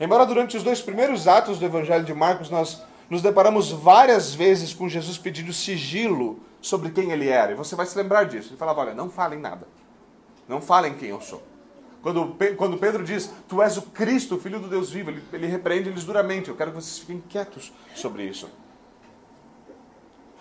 [0.00, 4.74] Embora durante os dois primeiros atos do Evangelho de Marcos nós nos deparamos várias vezes
[4.74, 7.52] com Jesus pedindo sigilo sobre quem ele era.
[7.52, 8.50] E você vai se lembrar disso.
[8.50, 9.66] Ele falava: Olha, não falem nada.
[10.48, 11.42] Não falem quem eu sou.
[12.02, 15.46] Quando, quando Pedro diz, Tu és o Cristo, o Filho do Deus vivo, ele, ele
[15.46, 16.48] repreende eles duramente.
[16.48, 18.48] Eu quero que vocês fiquem quietos sobre isso.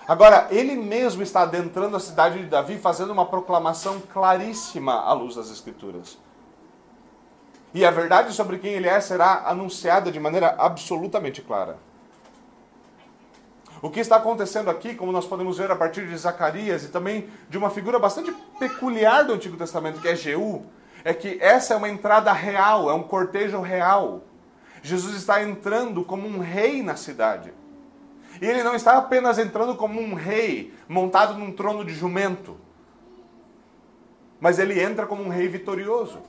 [0.08, 5.36] Agora, ele mesmo está adentrando a cidade de Davi, fazendo uma proclamação claríssima à luz
[5.36, 6.18] das Escrituras.
[7.74, 11.78] E a verdade sobre quem ele é será anunciada de maneira absolutamente clara.
[13.82, 17.30] O que está acontecendo aqui, como nós podemos ver a partir de Zacarias e também
[17.50, 20.65] de uma figura bastante peculiar do Antigo Testamento, que é Jeú,
[21.04, 24.22] é que essa é uma entrada real, é um cortejo real.
[24.82, 27.54] Jesus está entrando como um rei na cidade.
[28.41, 32.58] E ele não está apenas entrando como um rei montado num trono de jumento,
[34.39, 36.19] mas ele entra como um rei vitorioso.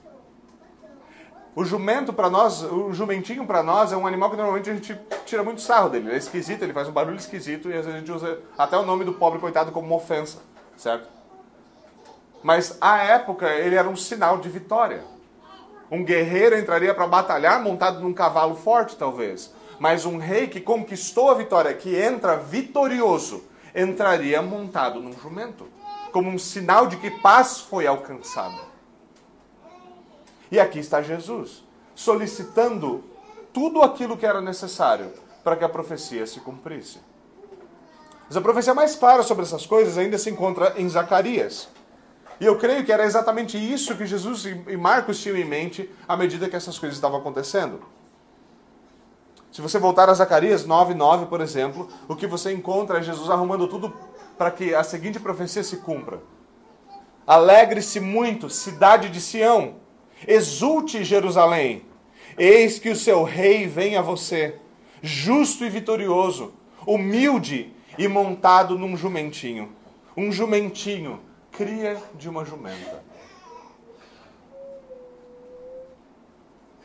[1.55, 5.01] O jumento para nós, o jumentinho para nós é um animal que normalmente a gente
[5.25, 6.09] tira muito sarro dele.
[6.09, 8.77] Ele é esquisito, ele faz um barulho esquisito e às vezes a gente usa até
[8.77, 10.39] o nome do pobre coitado como uma ofensa,
[10.77, 11.09] certo?
[12.43, 15.03] Mas à época ele era um sinal de vitória.
[15.91, 19.53] Um guerreiro entraria para batalhar montado num cavalo forte, talvez.
[19.79, 25.69] Mas um rei que conquistou a vitória, que entra vitorioso, entraria montado num jumento,
[26.13, 28.61] como um sinal de que paz foi alcançada.
[30.51, 33.05] E aqui está Jesus, solicitando
[33.53, 35.13] tudo aquilo que era necessário
[35.43, 36.99] para que a profecia se cumprisse.
[38.29, 41.69] Mas a profecia mais clara sobre essas coisas ainda se encontra em Zacarias.
[42.41, 46.17] E eu creio que era exatamente isso que Jesus e Marcos tinham em mente à
[46.17, 47.81] medida que essas coisas estavam acontecendo.
[49.57, 53.67] Se você voltar a Zacarias 9:9, por exemplo, o que você encontra é Jesus arrumando
[53.67, 53.91] tudo
[54.37, 56.21] para que a seguinte profecia se cumpra.
[57.27, 59.77] Alegre-se muito, cidade de Sião,
[60.29, 61.87] Exulte Jerusalém,
[62.37, 64.61] eis que o seu rei vem a você,
[65.01, 66.53] justo e vitorioso,
[66.87, 69.75] humilde e montado num jumentinho.
[70.15, 71.19] Um jumentinho,
[71.51, 73.03] cria de uma jumenta.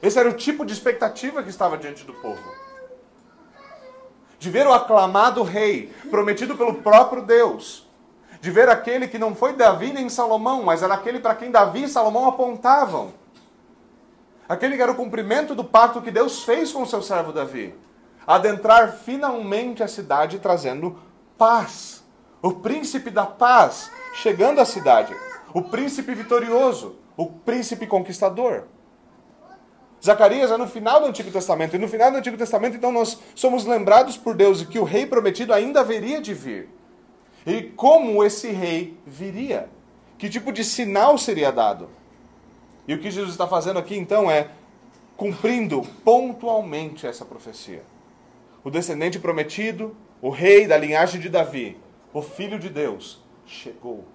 [0.02, 2.61] Esse era o tipo de expectativa que estava diante do povo.
[4.42, 7.88] De ver o aclamado rei, prometido pelo próprio Deus.
[8.42, 11.84] De ver aquele que não foi Davi nem Salomão, mas era aquele para quem Davi
[11.84, 13.14] e Salomão apontavam
[14.52, 17.74] aquele que era o cumprimento do pacto que Deus fez com o seu servo Davi,
[18.28, 21.00] adentrar finalmente a cidade trazendo
[21.38, 22.04] paz.
[22.42, 25.16] O príncipe da paz chegando à cidade,
[25.54, 28.64] o príncipe vitorioso, o príncipe conquistador.
[30.04, 33.20] Zacarias é no final do Antigo Testamento, e no final do Antigo Testamento, então, nós
[33.36, 36.70] somos lembrados por Deus de que o rei prometido ainda haveria de vir.
[37.46, 39.70] E como esse rei viria?
[40.18, 41.90] Que tipo de sinal seria dado?
[42.88, 44.50] E o que Jesus está fazendo aqui então é
[45.16, 47.84] cumprindo pontualmente essa profecia.
[48.64, 51.78] O descendente prometido, o rei da linhagem de Davi,
[52.14, 54.06] o filho de Deus, chegou.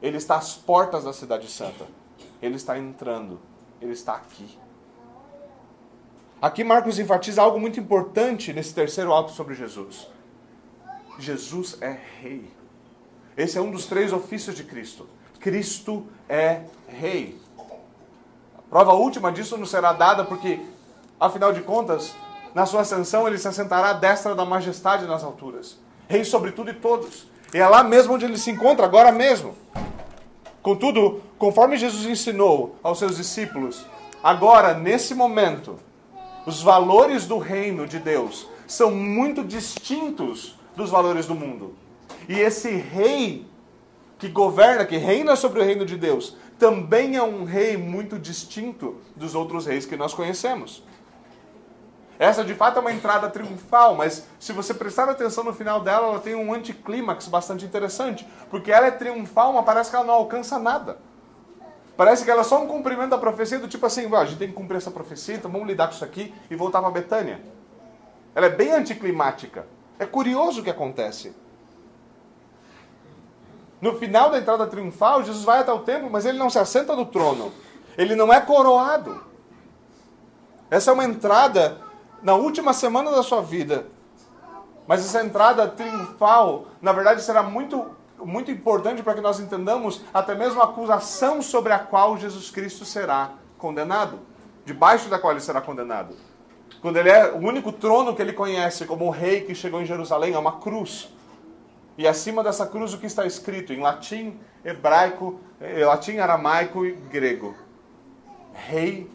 [0.00, 1.86] Ele está às portas da Cidade Santa.
[2.40, 3.40] Ele está entrando.
[3.80, 4.58] Ele está aqui.
[6.42, 10.08] Aqui Marcos enfatiza algo muito importante nesse terceiro ato sobre Jesus.
[11.16, 12.50] Jesus é rei.
[13.36, 15.08] Esse é um dos três ofícios de Cristo.
[15.38, 17.40] Cristo é rei.
[18.68, 20.58] Prova última disso nos será dada, porque,
[21.20, 22.12] afinal de contas,
[22.52, 25.78] na sua ascensão ele se assentará à destra da majestade nas alturas,
[26.08, 27.28] rei sobre tudo e todos.
[27.54, 29.54] E é lá mesmo onde ele se encontra, agora mesmo.
[30.60, 33.86] Contudo, conforme Jesus ensinou aos seus discípulos,
[34.24, 35.78] agora, nesse momento,
[36.46, 41.74] os valores do reino de Deus são muito distintos dos valores do mundo.
[42.28, 43.46] E esse rei
[44.18, 48.96] que governa, que reina sobre o reino de Deus, também é um rei muito distinto
[49.16, 50.82] dos outros reis que nós conhecemos.
[52.18, 56.06] Essa de fato é uma entrada triunfal, mas se você prestar atenção no final dela,
[56.06, 60.14] ela tem um anticlímax bastante interessante, porque ela é triunfal, mas parece que ela não
[60.14, 60.98] alcança nada.
[62.02, 64.48] Parece que ela é só um cumprimento da profecia, do tipo assim, a gente tem
[64.48, 67.40] que cumprir essa profecia, então vamos lidar com isso aqui e voltar para Betânia.
[68.34, 69.68] Ela é bem anticlimática.
[70.00, 71.32] É curioso o que acontece.
[73.80, 76.96] No final da entrada triunfal, Jesus vai até o templo, mas ele não se assenta
[76.96, 77.52] no trono.
[77.96, 79.22] Ele não é coroado.
[80.72, 81.78] Essa é uma entrada
[82.20, 83.86] na última semana da sua vida.
[84.88, 87.88] Mas essa entrada triunfal, na verdade, será muito
[88.24, 92.84] muito importante para que nós entendamos até mesmo a acusação sobre a qual Jesus Cristo
[92.84, 94.18] será condenado,
[94.64, 96.14] debaixo da qual ele será condenado.
[96.80, 99.86] Quando ele é o único trono que ele conhece como o rei que chegou em
[99.86, 101.12] Jerusalém, é uma cruz.
[101.96, 106.92] E acima dessa cruz o que está escrito em latim, hebraico, eh, latim, aramaico e
[106.92, 107.54] grego?
[108.52, 109.10] Rei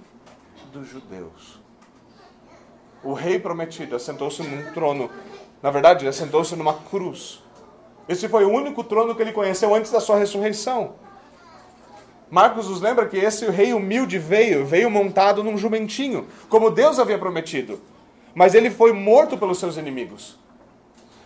[0.71, 1.59] dos judeus.
[3.03, 5.09] O rei prometido assentou-se num trono.
[5.61, 7.43] Na verdade, assentou-se numa cruz.
[8.07, 10.95] Esse foi o único trono que ele conheceu antes da sua ressurreição.
[12.29, 17.17] Marcos nos lembra que esse rei humilde veio, veio montado num jumentinho, como Deus havia
[17.17, 17.79] prometido.
[18.35, 20.37] Mas ele foi morto pelos seus inimigos.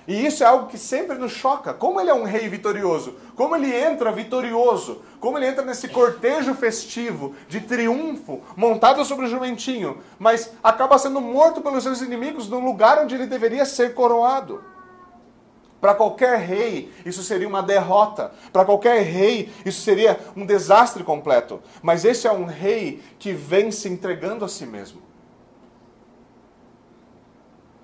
[0.07, 1.73] E isso é algo que sempre nos choca.
[1.73, 6.53] Como ele é um rei vitorioso, como ele entra vitorioso, como ele entra nesse cortejo
[6.55, 12.59] festivo de triunfo, montado sobre o jumentinho, mas acaba sendo morto pelos seus inimigos no
[12.59, 14.63] lugar onde ele deveria ser coroado.
[15.81, 18.31] Para qualquer rei, isso seria uma derrota.
[18.53, 21.59] Para qualquer rei, isso seria um desastre completo.
[21.81, 25.01] Mas esse é um rei que vem se entregando a si mesmo.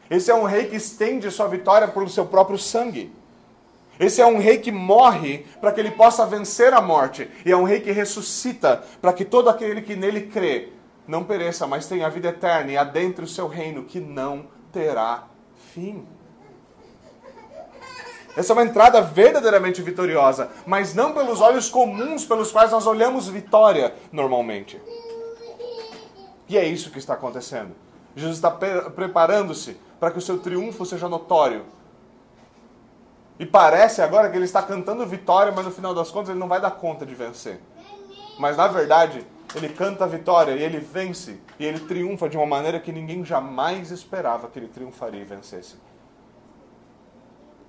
[0.10, 3.12] Esse é um rei que estende sua vitória pelo seu próprio sangue.
[4.00, 7.28] Esse é um rei que morre para que ele possa vencer a morte.
[7.44, 10.70] E é um rei que ressuscita para que todo aquele que nele crê
[11.08, 15.28] não pereça, mas tenha a vida eterna e adentre o seu reino que não terá
[15.74, 16.06] fim.
[18.38, 23.28] Essa é uma entrada verdadeiramente vitoriosa, mas não pelos olhos comuns pelos quais nós olhamos
[23.28, 24.80] vitória normalmente.
[26.48, 27.76] E é isso que está acontecendo.
[28.16, 31.66] Jesus está preparando-se para que o seu triunfo seja notório.
[33.40, 36.48] E parece agora que ele está cantando vitória, mas no final das contas ele não
[36.48, 37.60] vai dar conta de vencer.
[38.38, 41.40] Mas na verdade, ele canta a vitória e ele vence.
[41.58, 45.76] E ele triunfa de uma maneira que ninguém jamais esperava que ele triunfaria e vencesse.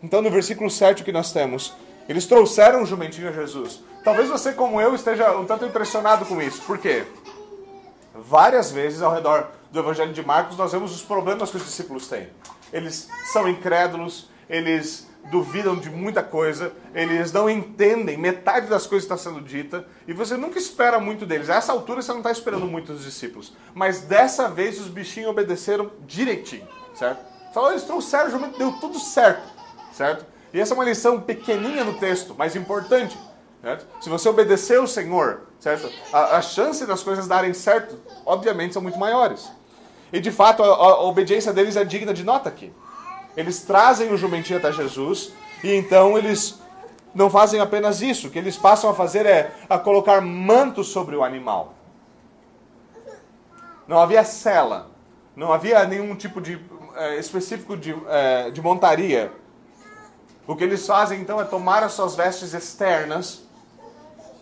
[0.02, 1.74] Então, no versículo 7 que nós temos,
[2.08, 3.82] eles trouxeram o jumentinho a Jesus.
[4.04, 6.62] Talvez você, como eu, esteja um tanto impressionado com isso.
[6.62, 7.04] Por quê?
[8.14, 12.08] Várias vezes ao redor do Evangelho de Marcos nós vemos os problemas que os discípulos
[12.08, 12.28] têm.
[12.72, 19.12] Eles são incrédulos, eles duvidam de muita coisa, eles não entendem metade das coisas que
[19.12, 21.50] está sendo dita, e você nunca espera muito deles.
[21.50, 23.52] A essa altura você não está esperando muito dos discípulos.
[23.74, 27.20] Mas dessa vez os bichinhos obedeceram direitinho, certo?
[27.52, 29.42] Falou, eles trouxeram o jumento, deu tudo certo,
[29.98, 30.24] certo?
[30.54, 33.18] E essa é uma lição pequenininha no texto, mas importante.
[33.60, 33.86] Certo?
[34.00, 35.90] Se você obedecer o Senhor, certo?
[36.12, 39.50] A, a chance das coisas darem certo, obviamente, são muito maiores.
[40.12, 42.72] E de fato, a, a obediência deles é digna de nota aqui.
[43.36, 45.32] Eles trazem o jumentinho até Jesus
[45.62, 46.60] e então eles
[47.12, 48.28] não fazem apenas isso.
[48.28, 51.74] O que eles passam a fazer é a colocar manto sobre o animal.
[53.86, 54.90] Não havia cela,
[55.34, 56.60] não havia nenhum tipo de
[56.94, 59.32] é, específico de, é, de montaria.
[60.48, 63.42] O que eles fazem então é tomar as suas vestes externas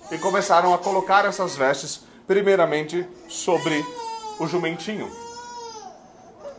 [0.08, 3.84] e começaram a colocar essas vestes, primeiramente, sobre
[4.38, 5.10] o jumentinho.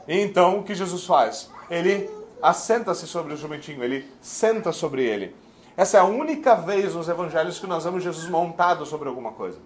[0.05, 1.49] E então o que Jesus faz?
[1.69, 2.09] Ele
[2.41, 5.33] assenta-se sobre o jumentinho, ele senta sobre ele.
[5.77, 9.59] Essa é a única vez nos evangelhos que nós vemos Jesus montado sobre alguma coisa.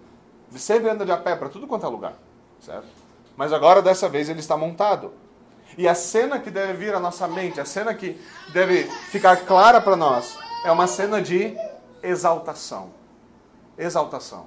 [0.48, 2.14] Ele sempre anda de a pé para tudo quanto é lugar,
[2.60, 2.86] certo?
[3.36, 5.12] Mas agora dessa vez ele está montado.
[5.76, 8.20] E a cena que deve vir à nossa mente, a cena que
[8.52, 11.56] deve ficar clara para nós, é uma cena de
[12.02, 12.90] exaltação.
[13.76, 14.46] Exaltação.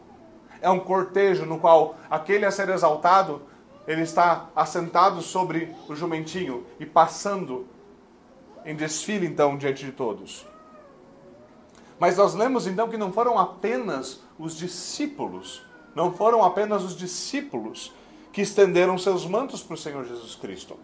[0.62, 3.42] É um cortejo no qual aquele a ser exaltado
[3.88, 7.68] ele está assentado sobre o jumentinho e passando
[8.66, 10.46] em desfile então diante de todos.
[12.00, 17.94] Mas nós lemos então que não foram apenas os discípulos, não foram apenas os discípulos
[18.34, 20.78] que estenderam seus mantos para o Senhor Jesus Cristo.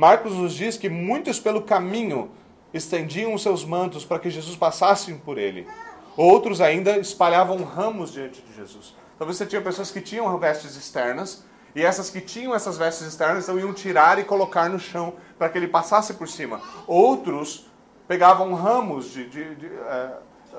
[0.00, 2.30] Marcos nos diz que muitos pelo caminho
[2.72, 5.68] estendiam os seus mantos para que Jesus passasse por ele.
[6.16, 8.94] Outros ainda espalhavam ramos diante de Jesus.
[9.18, 13.44] Talvez você tinha pessoas que tinham vestes externas e essas que tinham essas vestes externas
[13.44, 16.62] então iam tirar e colocar no chão para que ele passasse por cima.
[16.86, 17.66] Outros
[18.08, 20.12] pegavam ramos de, de, de é,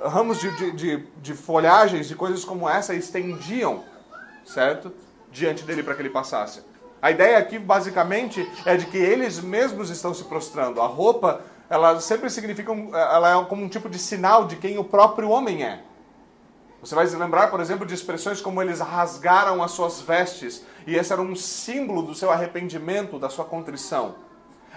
[0.04, 3.84] ramos de, de, de, folhagens, de coisas como essa, e estendiam,
[4.46, 4.94] certo?
[5.32, 6.62] Diante dele para que ele passasse.
[7.02, 10.80] A ideia aqui, basicamente, é de que eles mesmos estão se prostrando.
[10.80, 14.84] A roupa, ela sempre significa, ela é como um tipo de sinal de quem o
[14.84, 15.82] próprio homem é.
[16.80, 20.96] Você vai se lembrar, por exemplo, de expressões como eles rasgaram as suas vestes, e
[20.96, 24.16] esse era um símbolo do seu arrependimento, da sua contrição.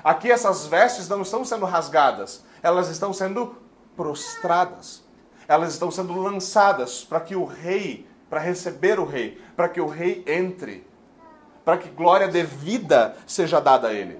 [0.02, 3.56] Aqui essas vestes não estão sendo rasgadas, elas estão sendo
[3.96, 5.02] prostradas.
[5.46, 9.86] Elas estão sendo lançadas para que o rei, para receber o rei, para que o
[9.86, 10.86] rei entre,
[11.64, 14.18] para que glória devida seja dada a ele.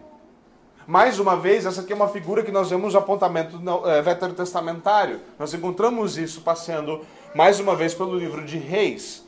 [0.87, 5.21] Mais uma vez, essa aqui é uma figura que nós vemos no apontamento é, veterotestamentário.
[5.39, 7.01] Nós encontramos isso passeando
[7.35, 9.25] mais uma vez pelo livro de Reis.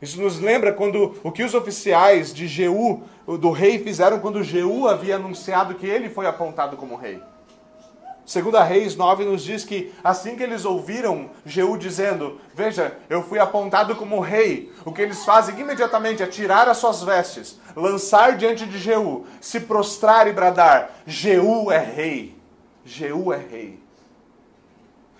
[0.00, 4.86] Isso nos lembra quando o que os oficiais de Jeú, do rei, fizeram quando Jeú
[4.86, 7.20] havia anunciado que ele foi apontado como rei.
[8.28, 13.38] Segunda Reis 9 nos diz que assim que eles ouviram Jeú dizendo, veja, eu fui
[13.38, 18.66] apontado como rei, o que eles fazem imediatamente é tirar as suas vestes, lançar diante
[18.66, 22.36] de Jeú, se prostrar e bradar, Jeú é rei,
[22.84, 23.80] Jeú é rei.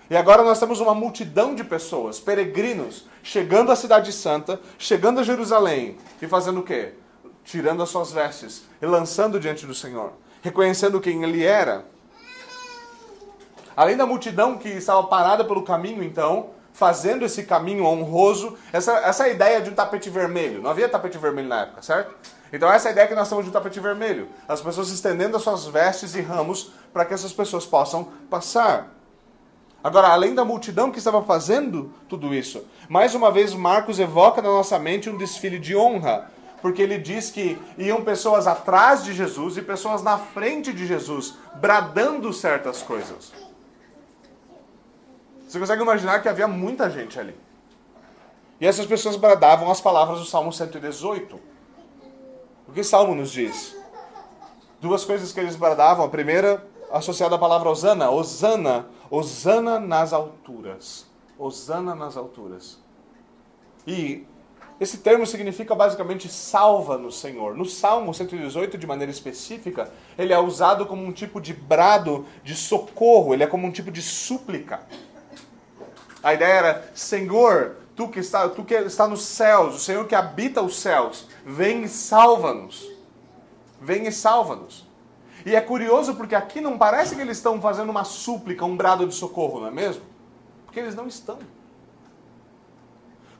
[0.07, 5.23] E agora nós temos uma multidão de pessoas, peregrinos, chegando à cidade santa, chegando a
[5.23, 6.93] Jerusalém e fazendo o quê?
[7.43, 11.85] Tirando as suas vestes e lançando diante do Senhor, reconhecendo quem ele era
[13.79, 19.29] Além da multidão que estava parada pelo caminho, então, fazendo esse caminho honroso, essa, essa
[19.29, 20.61] ideia de um tapete vermelho.
[20.61, 22.13] Não havia tapete vermelho na época, certo?
[22.51, 24.27] Então essa é ideia que nós temos de um tapete vermelho.
[24.49, 28.89] As pessoas estendendo as suas vestes e ramos para que essas pessoas possam passar.
[29.81, 34.49] Agora, além da multidão que estava fazendo tudo isso, mais uma vez Marcos evoca na
[34.49, 36.29] nossa mente um desfile de honra,
[36.61, 41.35] porque ele diz que iam pessoas atrás de Jesus e pessoas na frente de Jesus,
[41.61, 43.48] bradando certas coisas.
[45.49, 47.35] Você consegue imaginar que havia muita gente ali.
[48.61, 51.39] E essas pessoas bradavam as palavras do Salmo 118.
[52.67, 53.75] O que Salmo nos diz?
[54.79, 56.05] Duas coisas que eles bradavam.
[56.05, 58.11] A primeira, associada à palavra Osana.
[58.11, 58.85] Osana.
[59.09, 61.07] Osana nas alturas.
[61.35, 62.77] Osana nas alturas.
[63.87, 64.27] E
[64.79, 67.55] esse termo significa basicamente salva-nos, Senhor.
[67.55, 72.53] No Salmo 118, de maneira específica, ele é usado como um tipo de brado de
[72.53, 74.87] socorro, ele é como um tipo de súplica.
[76.21, 80.15] A ideia era, Senhor, tu que está, tu que está nos céus, o Senhor que
[80.15, 82.89] habita os céus, vem e salva-nos.
[83.81, 84.87] Vem e salva-nos.
[85.45, 89.07] E é curioso porque aqui não parece que eles estão fazendo uma súplica, um brado
[89.07, 90.03] de socorro, não é mesmo?
[90.65, 91.39] Porque eles não estão.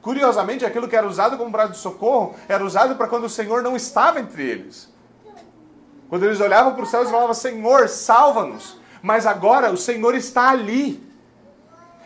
[0.02, 3.62] Curiosamente, aquilo que era usado como brado de socorro era usado para quando o Senhor
[3.62, 4.90] não estava entre eles.
[6.10, 8.78] Quando eles olhavam para os céus e falavam: Senhor, salva-nos.
[9.02, 11.09] Mas agora o Senhor está ali.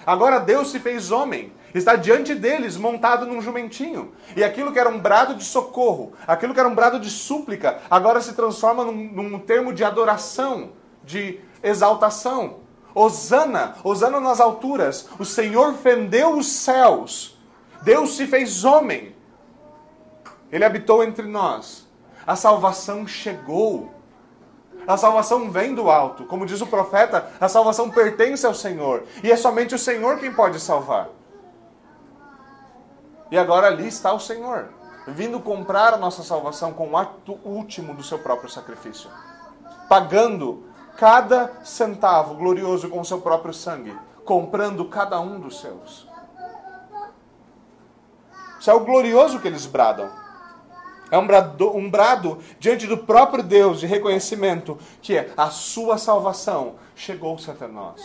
[0.06, 4.13] Agora Deus se fez homem, está diante deles montado num jumentinho.
[4.36, 7.80] E aquilo que era um brado de socorro, aquilo que era um brado de súplica,
[7.89, 10.72] agora se transforma num, num termo de adoração,
[11.04, 12.63] de exaltação.
[12.96, 15.10] Osana, Osana nas alturas.
[15.18, 17.39] O Senhor fendeu os céus.
[17.82, 19.16] Deus se fez homem.
[20.52, 21.88] Ele habitou entre nós.
[22.26, 23.92] A salvação chegou.
[24.88, 26.26] A salvação vem do alto.
[26.26, 29.04] Como diz o profeta, a salvação pertence ao Senhor.
[29.24, 31.10] E é somente o Senhor quem pode salvar.
[33.32, 34.69] E agora ali está o Senhor,
[35.08, 39.10] vindo comprar a nossa salvação com o ato último do seu próprio sacrifício.
[39.89, 40.65] Pagando
[40.98, 46.08] cada centavo glorioso com o seu próprio sangue, comprando cada um dos seus.
[48.60, 50.23] Isso é o glorioso que eles bradam.
[51.13, 55.99] É um brado, um brado diante do próprio Deus de reconhecimento que é a sua
[55.99, 58.02] salvação chegou-se até nós.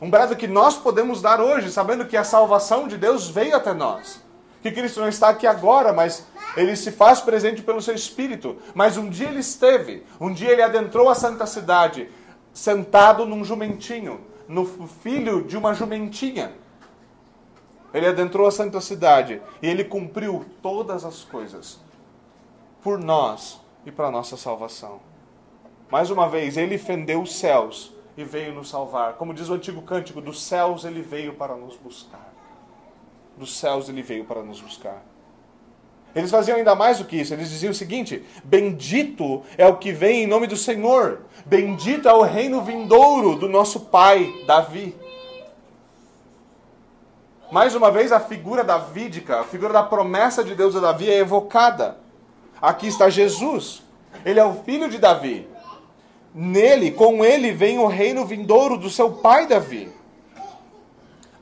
[0.00, 3.74] Um brado que nós podemos dar hoje, sabendo que a salvação de Deus veio até
[3.74, 4.22] nós.
[4.62, 8.56] Que Cristo não está aqui agora, mas ele se faz presente pelo seu Espírito.
[8.72, 12.08] Mas um dia ele esteve, um dia ele adentrou a santa cidade,
[12.52, 14.64] sentado num jumentinho, no
[15.02, 16.52] filho de uma jumentinha.
[17.92, 21.82] Ele adentrou a santa cidade e ele cumpriu todas as coisas
[22.84, 25.00] por nós e para nossa salvação.
[25.90, 29.14] Mais uma vez, ele fendeu os céus e veio nos salvar.
[29.14, 32.30] Como diz o antigo cântico, dos céus ele veio para nos buscar.
[33.38, 35.02] Dos céus ele veio para nos buscar.
[36.14, 37.32] Eles faziam ainda mais do que isso.
[37.32, 41.22] Eles diziam o seguinte: Bendito é o que vem em nome do Senhor.
[41.44, 44.94] Bendito é o reino vindouro do nosso pai Davi.
[47.50, 51.18] Mais uma vez, a figura davídica, a figura da promessa de Deus a Davi é
[51.18, 52.03] evocada.
[52.64, 53.82] Aqui está Jesus.
[54.24, 55.46] Ele é o filho de Davi.
[56.34, 59.92] Nele, com ele, vem o reino vindouro do seu pai Davi.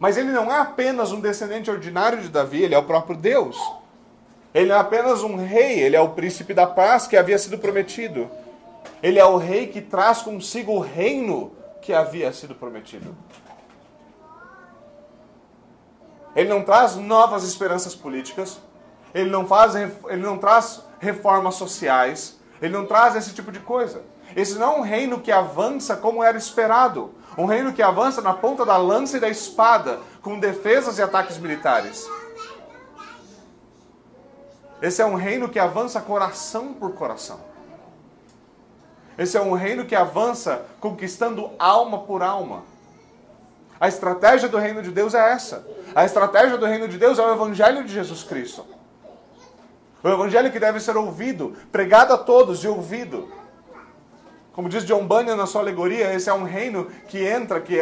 [0.01, 3.57] Mas ele não é apenas um descendente ordinário de Davi, ele é o próprio Deus.
[4.53, 7.57] Ele não é apenas um rei, ele é o príncipe da paz que havia sido
[7.57, 8.29] prometido.
[9.01, 13.17] Ele é o rei que traz consigo o reino que havia sido prometido.
[16.35, 18.59] Ele não traz novas esperanças políticas,
[19.15, 24.03] ele não, faz, ele não traz reformas sociais, ele não traz esse tipo de coisa.
[24.37, 27.13] Esse não é um reino que avança como era esperado.
[27.37, 31.39] Um reino que avança na ponta da lança e da espada, com defesas e ataques
[31.39, 32.07] militares.
[34.81, 37.41] Esse é um reino que avança coração por coração.
[39.19, 42.63] Esse é um reino que avança conquistando alma por alma.
[43.81, 45.67] A estratégia do reino de Deus é essa.
[45.97, 48.65] A estratégia do reino de Deus é o evangelho de Jesus Cristo.
[50.03, 53.29] O evangelho que deve ser ouvido, pregado a todos e ouvido.
[54.53, 57.79] Como diz John Bunyan na sua alegoria, esse é um reino que entra, que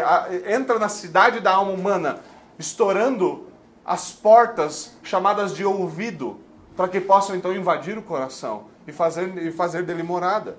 [0.47, 2.21] entra na cidade da alma humana,
[2.59, 3.47] estourando
[3.85, 6.39] as portas chamadas de ouvido,
[6.77, 10.57] para que possam então invadir o coração e fazer, e fazer dele morada.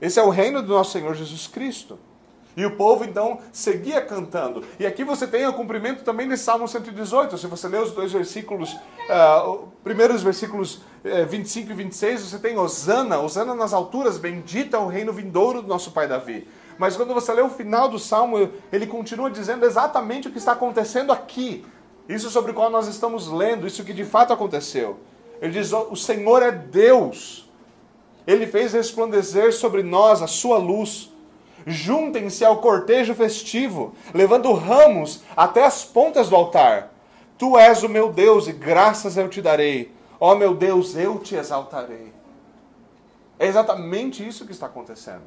[0.00, 1.98] Esse é o reino do nosso Senhor Jesus Cristo.
[2.56, 4.64] E o povo então seguia cantando.
[4.78, 7.38] E aqui você tem o cumprimento também desse Salmo 118.
[7.38, 12.58] Se você ler os dois versículos, uh, primeiros versículos uh, 25 e 26, você tem
[12.58, 16.48] Osana, Osana nas alturas, bendita é o reino vindouro do nosso pai Davi.
[16.76, 20.52] Mas quando você lê o final do Salmo, ele continua dizendo exatamente o que está
[20.52, 21.64] acontecendo aqui.
[22.08, 24.98] Isso sobre o qual nós estamos lendo, isso que de fato aconteceu.
[25.40, 27.48] Ele diz: O Senhor é Deus.
[28.26, 31.09] Ele fez resplandecer sobre nós a sua luz.
[31.66, 36.92] Juntem-se ao cortejo festivo, levando ramos até as pontas do altar.
[37.36, 39.94] Tu és o meu Deus e graças eu te darei.
[40.18, 42.12] Ó meu Deus, eu te exaltarei.
[43.38, 45.22] É exatamente isso que está acontecendo.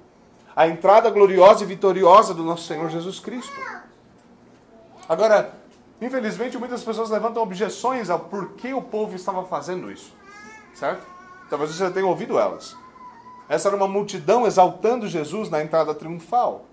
[0.56, 3.60] A entrada gloriosa e vitoriosa do nosso Senhor Jesus Cristo.
[5.10, 5.52] Agora,
[6.00, 10.14] infelizmente, muitas pessoas levantam objeções ao porquê o povo estava fazendo isso.
[10.76, 11.04] Certo?
[11.50, 12.78] Talvez você tenha ouvido elas.
[13.50, 16.66] Essa era uma multidão exaltando Jesus na entrada triunfal.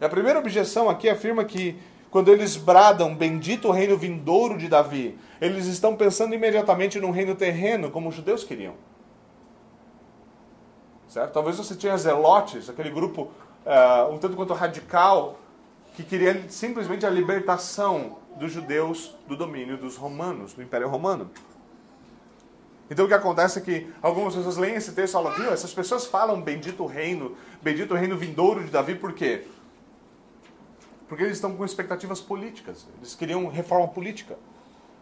[0.00, 1.78] E a primeira objeção aqui afirma que
[2.10, 7.34] quando eles bradam bendito o reino vindouro de Davi, eles estão pensando imediatamente num reino
[7.34, 8.74] terreno, como os judeus queriam.
[11.08, 11.32] Certo?
[11.32, 13.30] Talvez você tinha zelotes, aquele grupo
[13.66, 15.38] uh, um tanto quanto radical,
[15.94, 21.30] que queria simplesmente a libertação dos judeus do domínio dos romanos, do Império Romano.
[22.92, 25.72] Então o que acontece é que algumas pessoas leem esse texto e falam, viu, essas
[25.72, 29.46] pessoas falam bendito reino, bendito reino vindouro de Davi, por quê?
[31.08, 34.36] Porque eles estão com expectativas políticas, eles queriam reforma política.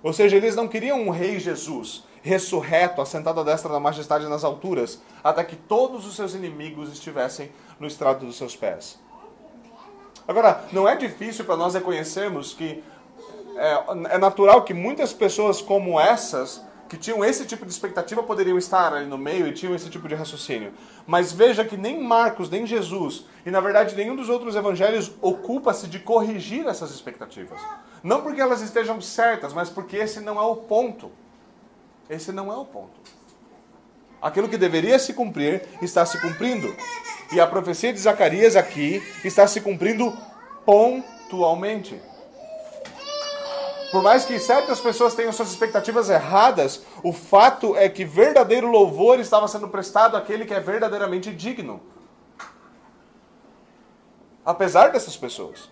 [0.05, 4.45] Ou seja, eles não queriam um rei Jesus ressurreto, assentado à destra da majestade nas
[4.45, 9.01] alturas, até que todos os seus inimigos estivessem no estrado dos seus pés.
[10.29, 12.85] Agora, não é difícil para nós reconhecermos que
[13.57, 18.59] é, é natural que muitas pessoas como essas que tinham esse tipo de expectativa poderiam
[18.59, 20.73] estar ali no meio e tinham esse tipo de raciocínio.
[21.07, 25.87] Mas veja que nem Marcos, nem Jesus, e na verdade nenhum dos outros evangelhos ocupa-se
[25.87, 27.61] de corrigir essas expectativas.
[28.03, 31.13] Não porque elas estejam certas, mas porque esse não é o ponto.
[32.09, 32.99] Esse não é o ponto.
[34.21, 36.75] Aquilo que deveria se cumprir está se cumprindo.
[37.31, 40.13] E a profecia de Zacarias aqui está se cumprindo
[40.67, 42.03] pontualmente.
[43.91, 49.19] Por mais que certas pessoas tenham suas expectativas erradas, o fato é que verdadeiro louvor
[49.19, 51.81] estava sendo prestado àquele que é verdadeiramente digno.
[54.47, 55.69] Apesar dessas pessoas.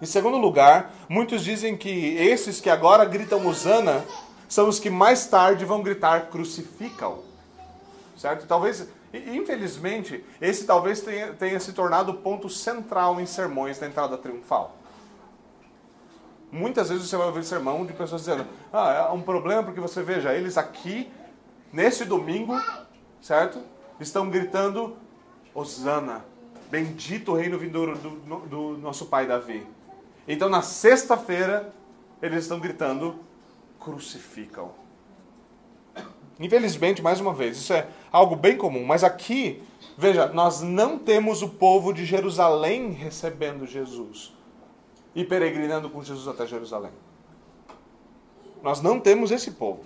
[0.00, 4.04] Em segundo lugar, muitos dizem que esses que agora gritam Osana
[4.48, 7.18] são os que mais tarde vão gritar crucificam.
[8.16, 8.46] Certo?
[8.46, 14.16] Talvez, infelizmente, esse talvez tenha, tenha se tornado o ponto central em sermões da entrada
[14.16, 14.76] triunfal.
[16.56, 20.02] Muitas vezes você vai ouvir sermão de pessoas dizendo: Ah, é um problema porque você
[20.02, 21.12] veja, eles aqui,
[21.70, 22.58] nesse domingo,
[23.20, 23.60] certo?
[24.00, 24.96] Estão gritando:
[25.54, 26.24] Osana,
[26.70, 28.10] bendito o reino vindouro do,
[28.46, 29.66] do nosso pai Davi.
[30.26, 31.70] Então na sexta-feira,
[32.22, 33.20] eles estão gritando:
[33.78, 34.70] Crucificam.
[36.40, 39.62] Infelizmente, mais uma vez, isso é algo bem comum, mas aqui,
[39.96, 44.35] veja, nós não temos o povo de Jerusalém recebendo Jesus
[45.16, 46.92] e peregrinando com Jesus até Jerusalém.
[48.62, 49.80] Nós não temos esse povo.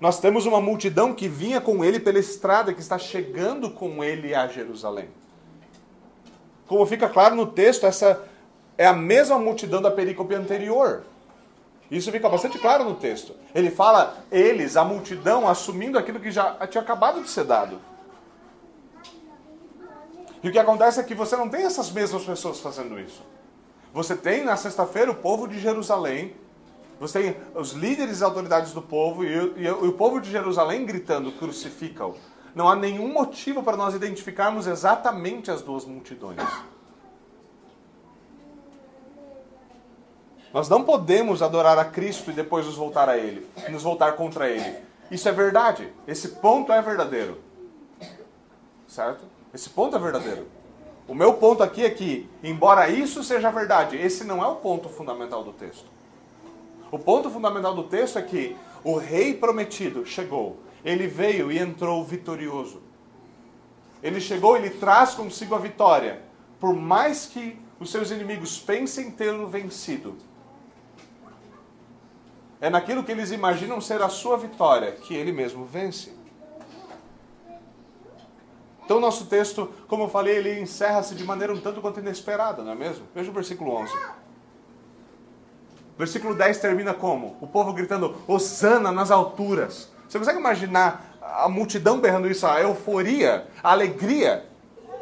[0.00, 4.34] Nós temos uma multidão que vinha com ele pela estrada, que está chegando com ele
[4.34, 5.08] a Jerusalém.
[6.68, 8.22] Como fica claro no texto, essa
[8.78, 11.02] é a mesma multidão da perícope anterior.
[11.90, 13.34] Isso fica bastante claro no texto.
[13.54, 17.80] Ele fala eles, a multidão, assumindo aquilo que já tinha acabado de ser dado.
[20.42, 23.22] E o que acontece é que você não tem essas mesmas pessoas fazendo isso.
[23.96, 26.36] Você tem na sexta-feira o povo de Jerusalém,
[27.00, 30.84] você tem os líderes e autoridades do povo e, e, e o povo de Jerusalém
[30.84, 32.14] gritando: crucifica-o.
[32.54, 36.38] Não há nenhum motivo para nós identificarmos exatamente as duas multidões.
[40.52, 44.46] Nós não podemos adorar a Cristo e depois nos voltar a Ele, nos voltar contra
[44.46, 44.76] Ele.
[45.10, 45.90] Isso é verdade.
[46.06, 47.40] Esse ponto é verdadeiro.
[48.86, 49.24] Certo?
[49.54, 50.46] Esse ponto é verdadeiro.
[51.08, 54.88] O meu ponto aqui é que, embora isso seja verdade, esse não é o ponto
[54.88, 55.86] fundamental do texto.
[56.90, 62.04] O ponto fundamental do texto é que o rei prometido chegou, ele veio e entrou
[62.04, 62.82] vitorioso.
[64.02, 66.22] Ele chegou, ele traz consigo a vitória.
[66.60, 70.16] Por mais que os seus inimigos pensem tê-lo vencido,
[72.60, 76.12] é naquilo que eles imaginam ser a sua vitória que ele mesmo vence.
[78.86, 82.70] Então, nosso texto, como eu falei, ele encerra-se de maneira um tanto quanto inesperada, não
[82.70, 83.04] é mesmo?
[83.12, 83.92] Veja o versículo 11.
[85.98, 87.36] Versículo 10 termina como?
[87.40, 89.90] O povo gritando, Osana nas alturas.
[90.08, 94.46] Você consegue imaginar a multidão berrando isso, a euforia, a alegria?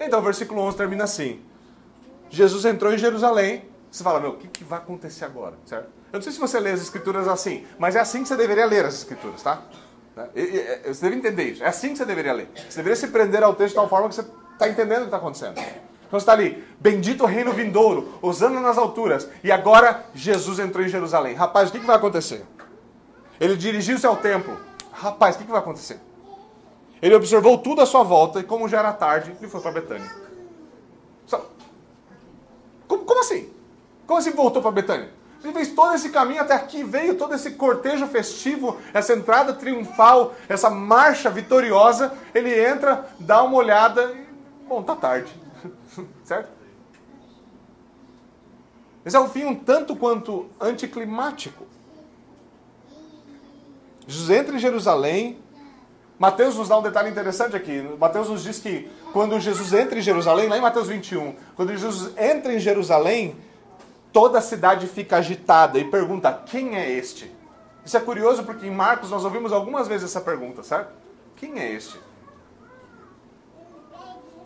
[0.00, 1.42] Então, o versículo 11 termina assim.
[2.30, 3.68] Jesus entrou em Jerusalém.
[3.90, 5.56] Você fala, meu, o que, que vai acontecer agora?
[5.66, 5.88] Certo?
[6.10, 8.64] Eu não sei se você lê as escrituras assim, mas é assim que você deveria
[8.64, 9.62] ler as escrituras, tá?
[10.16, 11.64] É, você deve entender isso.
[11.64, 12.48] É assim que você deveria ler.
[12.54, 15.06] Você deveria se prender ao texto de tal forma que você está entendendo o que
[15.06, 15.60] está acontecendo.
[16.06, 19.28] Então está ali, bendito o reino vindouro, Osana nas alturas.
[19.42, 21.34] E agora Jesus entrou em Jerusalém.
[21.34, 22.44] Rapaz, o que, que vai acontecer?
[23.40, 24.56] Ele dirigiu-se ao templo.
[24.92, 25.98] Rapaz, o que, que vai acontecer?
[27.02, 30.10] Ele observou tudo à sua volta e, como já era tarde, ele foi para Betânia.
[32.86, 33.52] Como, como assim?
[34.06, 35.08] Como assim voltou para Betânia?
[35.44, 40.34] Ele fez todo esse caminho até aqui, veio todo esse cortejo festivo, essa entrada triunfal,
[40.48, 42.14] essa marcha vitoriosa.
[42.34, 44.26] Ele entra, dá uma olhada e,
[44.66, 45.30] bom, tá tarde.
[46.24, 46.48] certo?
[49.04, 51.66] Esse é um fim um tanto quanto anticlimático.
[54.06, 55.38] Jesus entra em Jerusalém.
[56.18, 57.82] Mateus nos dá um detalhe interessante aqui.
[58.00, 62.16] Mateus nos diz que quando Jesus entra em Jerusalém, lá em Mateus 21, quando Jesus
[62.16, 63.36] entra em Jerusalém,
[64.14, 67.30] toda a cidade fica agitada e pergunta: quem é este?
[67.84, 70.90] Isso é curioso porque em Marcos nós ouvimos algumas vezes essa pergunta, certo?
[71.36, 72.00] Quem é este?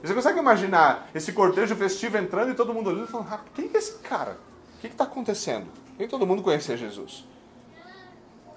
[0.02, 3.70] Você consegue imaginar esse cortejo festivo entrando e todo mundo olhando e falando: ah, quem
[3.72, 4.38] é esse cara?
[4.76, 5.66] O que está acontecendo?
[5.98, 7.26] Nem todo mundo conhecia Jesus.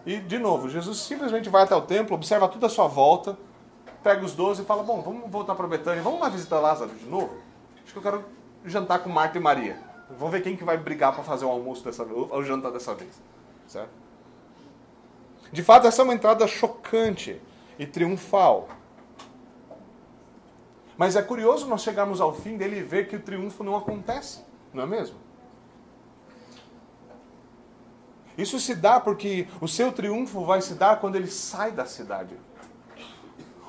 [0.05, 3.37] E, de novo, Jesus simplesmente vai até o templo, observa tudo à sua volta,
[4.01, 7.05] pega os doze e fala: Bom, vamos voltar para Betânia, vamos lá visitar Lázaro de
[7.05, 7.35] novo?
[7.83, 8.23] Acho que eu quero
[8.65, 9.90] jantar com Marta e Maria.
[10.17, 12.93] Vamos ver quem que vai brigar para fazer o almoço dessa vez, o jantar dessa
[12.93, 13.21] vez.
[13.67, 13.91] Certo?
[15.51, 17.41] De fato, essa é uma entrada chocante
[17.77, 18.69] e triunfal.
[20.97, 24.41] Mas é curioso nós chegarmos ao fim dele e ver que o triunfo não acontece,
[24.73, 25.17] não é mesmo?
[28.37, 32.35] Isso se dá porque o seu triunfo vai se dar quando ele sai da cidade.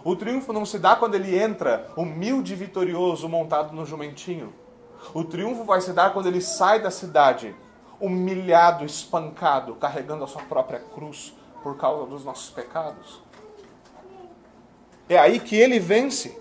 [0.04, 4.52] O triunfo não se dá quando ele entra humilde e vitorioso montado no jumentinho.
[5.14, 7.54] O triunfo vai se dar quando ele sai da cidade,
[8.00, 13.22] humilhado, espancado, carregando a sua própria cruz por causa dos nossos pecados.
[15.08, 16.36] É aí que ele vence.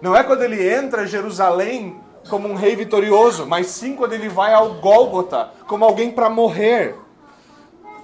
[0.00, 4.28] Não é quando ele entra em Jerusalém como um rei vitorioso, mas sim quando ele
[4.28, 6.94] vai ao Gólgota como alguém para morrer,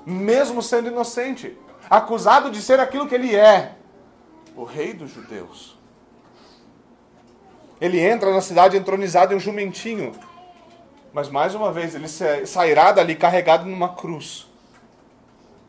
[0.05, 1.57] mesmo sendo inocente,
[1.89, 3.77] acusado de ser aquilo que ele é,
[4.57, 5.80] o rei dos judeus.
[7.81, 10.13] Ele entra na cidade entronizado em um jumentinho.
[11.13, 12.07] Mas mais uma vez, ele
[12.47, 14.47] sairá dali carregado numa cruz.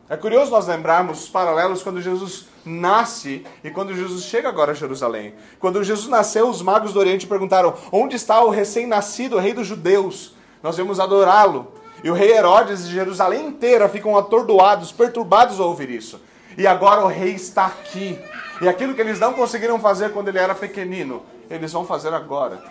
[0.10, 4.76] É curioso nós lembrarmos os paralelos quando Jesus nasce e quando Jesus chega agora a
[4.76, 5.34] Jerusalém.
[5.58, 10.36] Quando Jesus nasceu, os magos do Oriente perguntaram: Onde está o recém-nascido, rei dos judeus?
[10.62, 11.74] Nós vamos adorá-lo.
[12.04, 16.20] E o rei Herodes e Jerusalém inteira ficam atordoados, perturbados ao ouvir isso.
[16.58, 18.20] E agora o rei está aqui.
[18.60, 22.64] E aquilo que eles não conseguiram fazer quando ele era pequenino, eles vão fazer agora.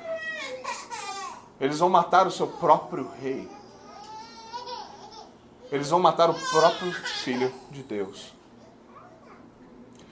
[1.61, 3.47] Eles vão matar o seu próprio rei.
[5.71, 8.33] Eles vão matar o próprio Filho de Deus.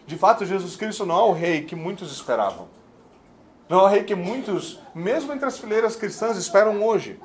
[0.07, 2.69] De fato, Jesus Cristo não é o rei que muitos esperavam.
[3.71, 7.19] Não é o rei que muitos, mesmo entre as fileiras cristãs, esperam hoje.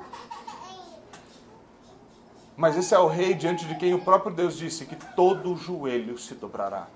[2.56, 6.16] Mas esse é o rei diante de quem o próprio Deus disse que todo joelho
[6.16, 6.86] se dobrará.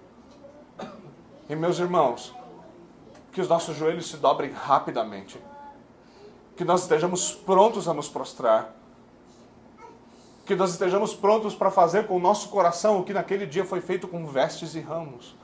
[1.48, 2.34] E meus irmãos,
[3.38, 5.40] que os nossos joelhos se dobrem rapidamente.
[6.56, 8.74] Que nós estejamos prontos a nos prostrar.
[10.44, 13.80] Que nós estejamos prontos para fazer com o nosso coração o que naquele dia foi
[13.80, 15.36] feito com vestes e ramos.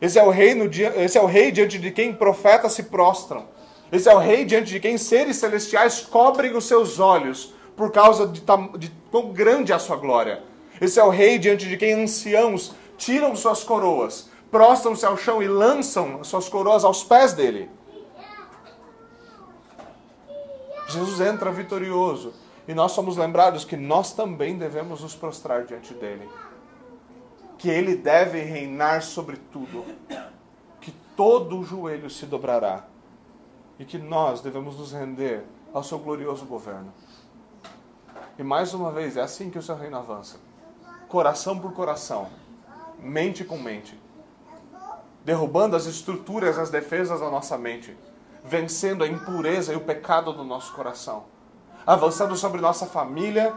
[0.00, 2.84] Esse é o rei, no dia, esse é o rei diante de quem profetas se
[2.84, 3.44] prostram.
[3.92, 8.26] Esse é o rei diante de quem seres celestiais cobrem os seus olhos por causa
[8.26, 8.40] de,
[8.78, 10.42] de quão grande é a sua glória.
[10.80, 15.48] Esse é o rei diante de quem anciãos tiram suas coroas prostram-se ao chão e
[15.48, 17.70] lançam suas coroas aos pés dele.
[20.86, 22.34] Jesus entra vitorioso
[22.68, 26.28] e nós somos lembrados que nós também devemos nos prostrar diante dele.
[27.56, 29.86] Que ele deve reinar sobre tudo.
[30.82, 32.84] Que todo o joelho se dobrará.
[33.78, 36.92] E que nós devemos nos render ao seu glorioso governo.
[38.38, 40.38] E mais uma vez, é assim que o seu reino avança.
[41.08, 42.28] Coração por coração,
[42.98, 44.01] mente com mente
[45.24, 47.96] derrubando as estruturas, as defesas da nossa mente,
[48.44, 51.24] vencendo a impureza e o pecado do nosso coração,
[51.86, 53.54] avançando sobre nossa família,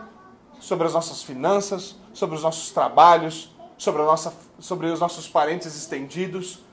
[0.59, 6.63] sobre as nossas finanças, sobre os nossos trabalhos, sobre, nossa, sobre os nossos parentes estendidos.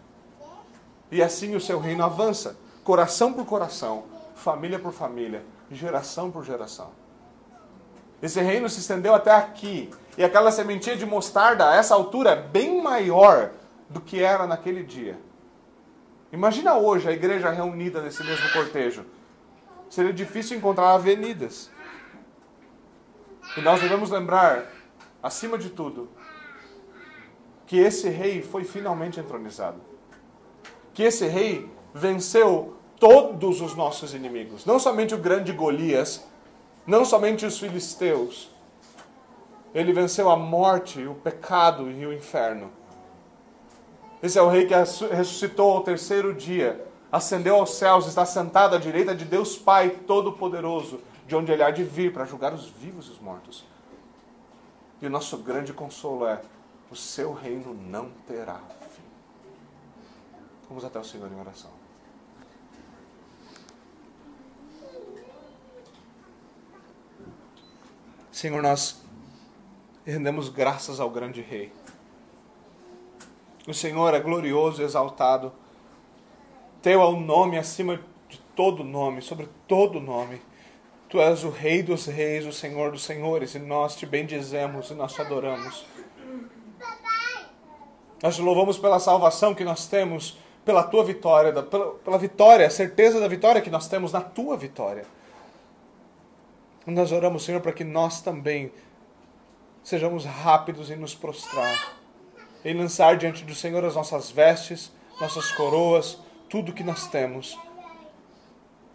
[1.11, 6.91] E assim o seu reino avança, coração por coração, família por família, geração por geração.
[8.23, 9.91] Esse reino se estendeu até aqui.
[10.17, 13.51] E aquela sementinha de mostarda, a essa altura, é bem maior
[13.93, 15.19] do que era naquele dia.
[16.33, 19.05] Imagina hoje a igreja reunida nesse mesmo cortejo.
[19.91, 21.71] Seria difícil encontrar avenidas.
[23.57, 24.67] E nós devemos lembrar,
[25.23, 26.09] acima de tudo,
[27.67, 29.81] que esse rei foi finalmente entronizado.
[30.95, 34.65] Que esse rei venceu todos os nossos inimigos.
[34.65, 36.27] Não somente o grande Golias,
[36.87, 38.51] não somente os filisteus.
[39.75, 42.71] Ele venceu a morte, o pecado e o inferno.
[44.23, 48.79] Esse é o rei que ressuscitou ao terceiro dia, ascendeu aos céus, está sentado à
[48.79, 53.09] direita de Deus Pai Todo-Poderoso, de onde ele há de vir para julgar os vivos
[53.09, 53.65] e os mortos.
[55.01, 56.41] E o nosso grande consolo é:
[56.89, 58.61] o seu reino não terá
[58.95, 59.03] fim.
[60.69, 61.71] Vamos até o Senhor em oração.
[68.31, 69.03] Senhor, nós
[70.07, 71.73] rendemos graças ao grande Rei.
[73.67, 75.53] O Senhor é glorioso e exaltado.
[76.81, 80.41] Teu é o nome acima de todo nome, sobre todo nome.
[81.09, 84.95] Tu és o Rei dos Reis, o Senhor dos Senhores, e nós te bendizemos e
[84.95, 85.85] nós te adoramos.
[88.23, 92.71] Nós te louvamos pela salvação que nós temos, pela tua vitória, pela, pela vitória, a
[92.71, 95.05] certeza da vitória que nós temos na tua vitória.
[96.87, 98.73] Nós oramos, Senhor, para que nós também
[99.85, 102.02] sejamos rápidos em nos prostrar,
[102.65, 107.59] em lançar diante do Senhor as nossas vestes, nossas coroas, tudo que nós temos.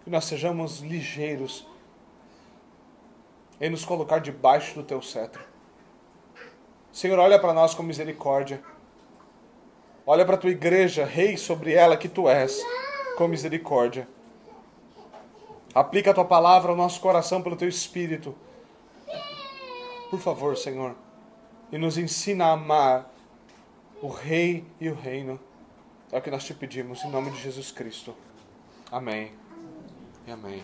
[0.03, 1.67] Que nós sejamos ligeiros
[3.59, 5.43] em nos colocar debaixo do teu cetro.
[6.91, 8.61] Senhor, olha para nós com misericórdia.
[10.05, 12.63] Olha para a tua igreja, rei sobre ela que tu és,
[13.17, 14.07] com misericórdia.
[15.75, 18.33] Aplica a tua palavra ao nosso coração pelo teu espírito.
[20.09, 20.95] Por favor, Senhor,
[21.71, 23.11] e nos ensina a amar
[24.01, 25.39] o Rei e o Reino.
[26.11, 28.15] É o que nós te pedimos, em nome de Jesus Cristo.
[28.91, 29.31] Amém.
[30.25, 30.63] E amém.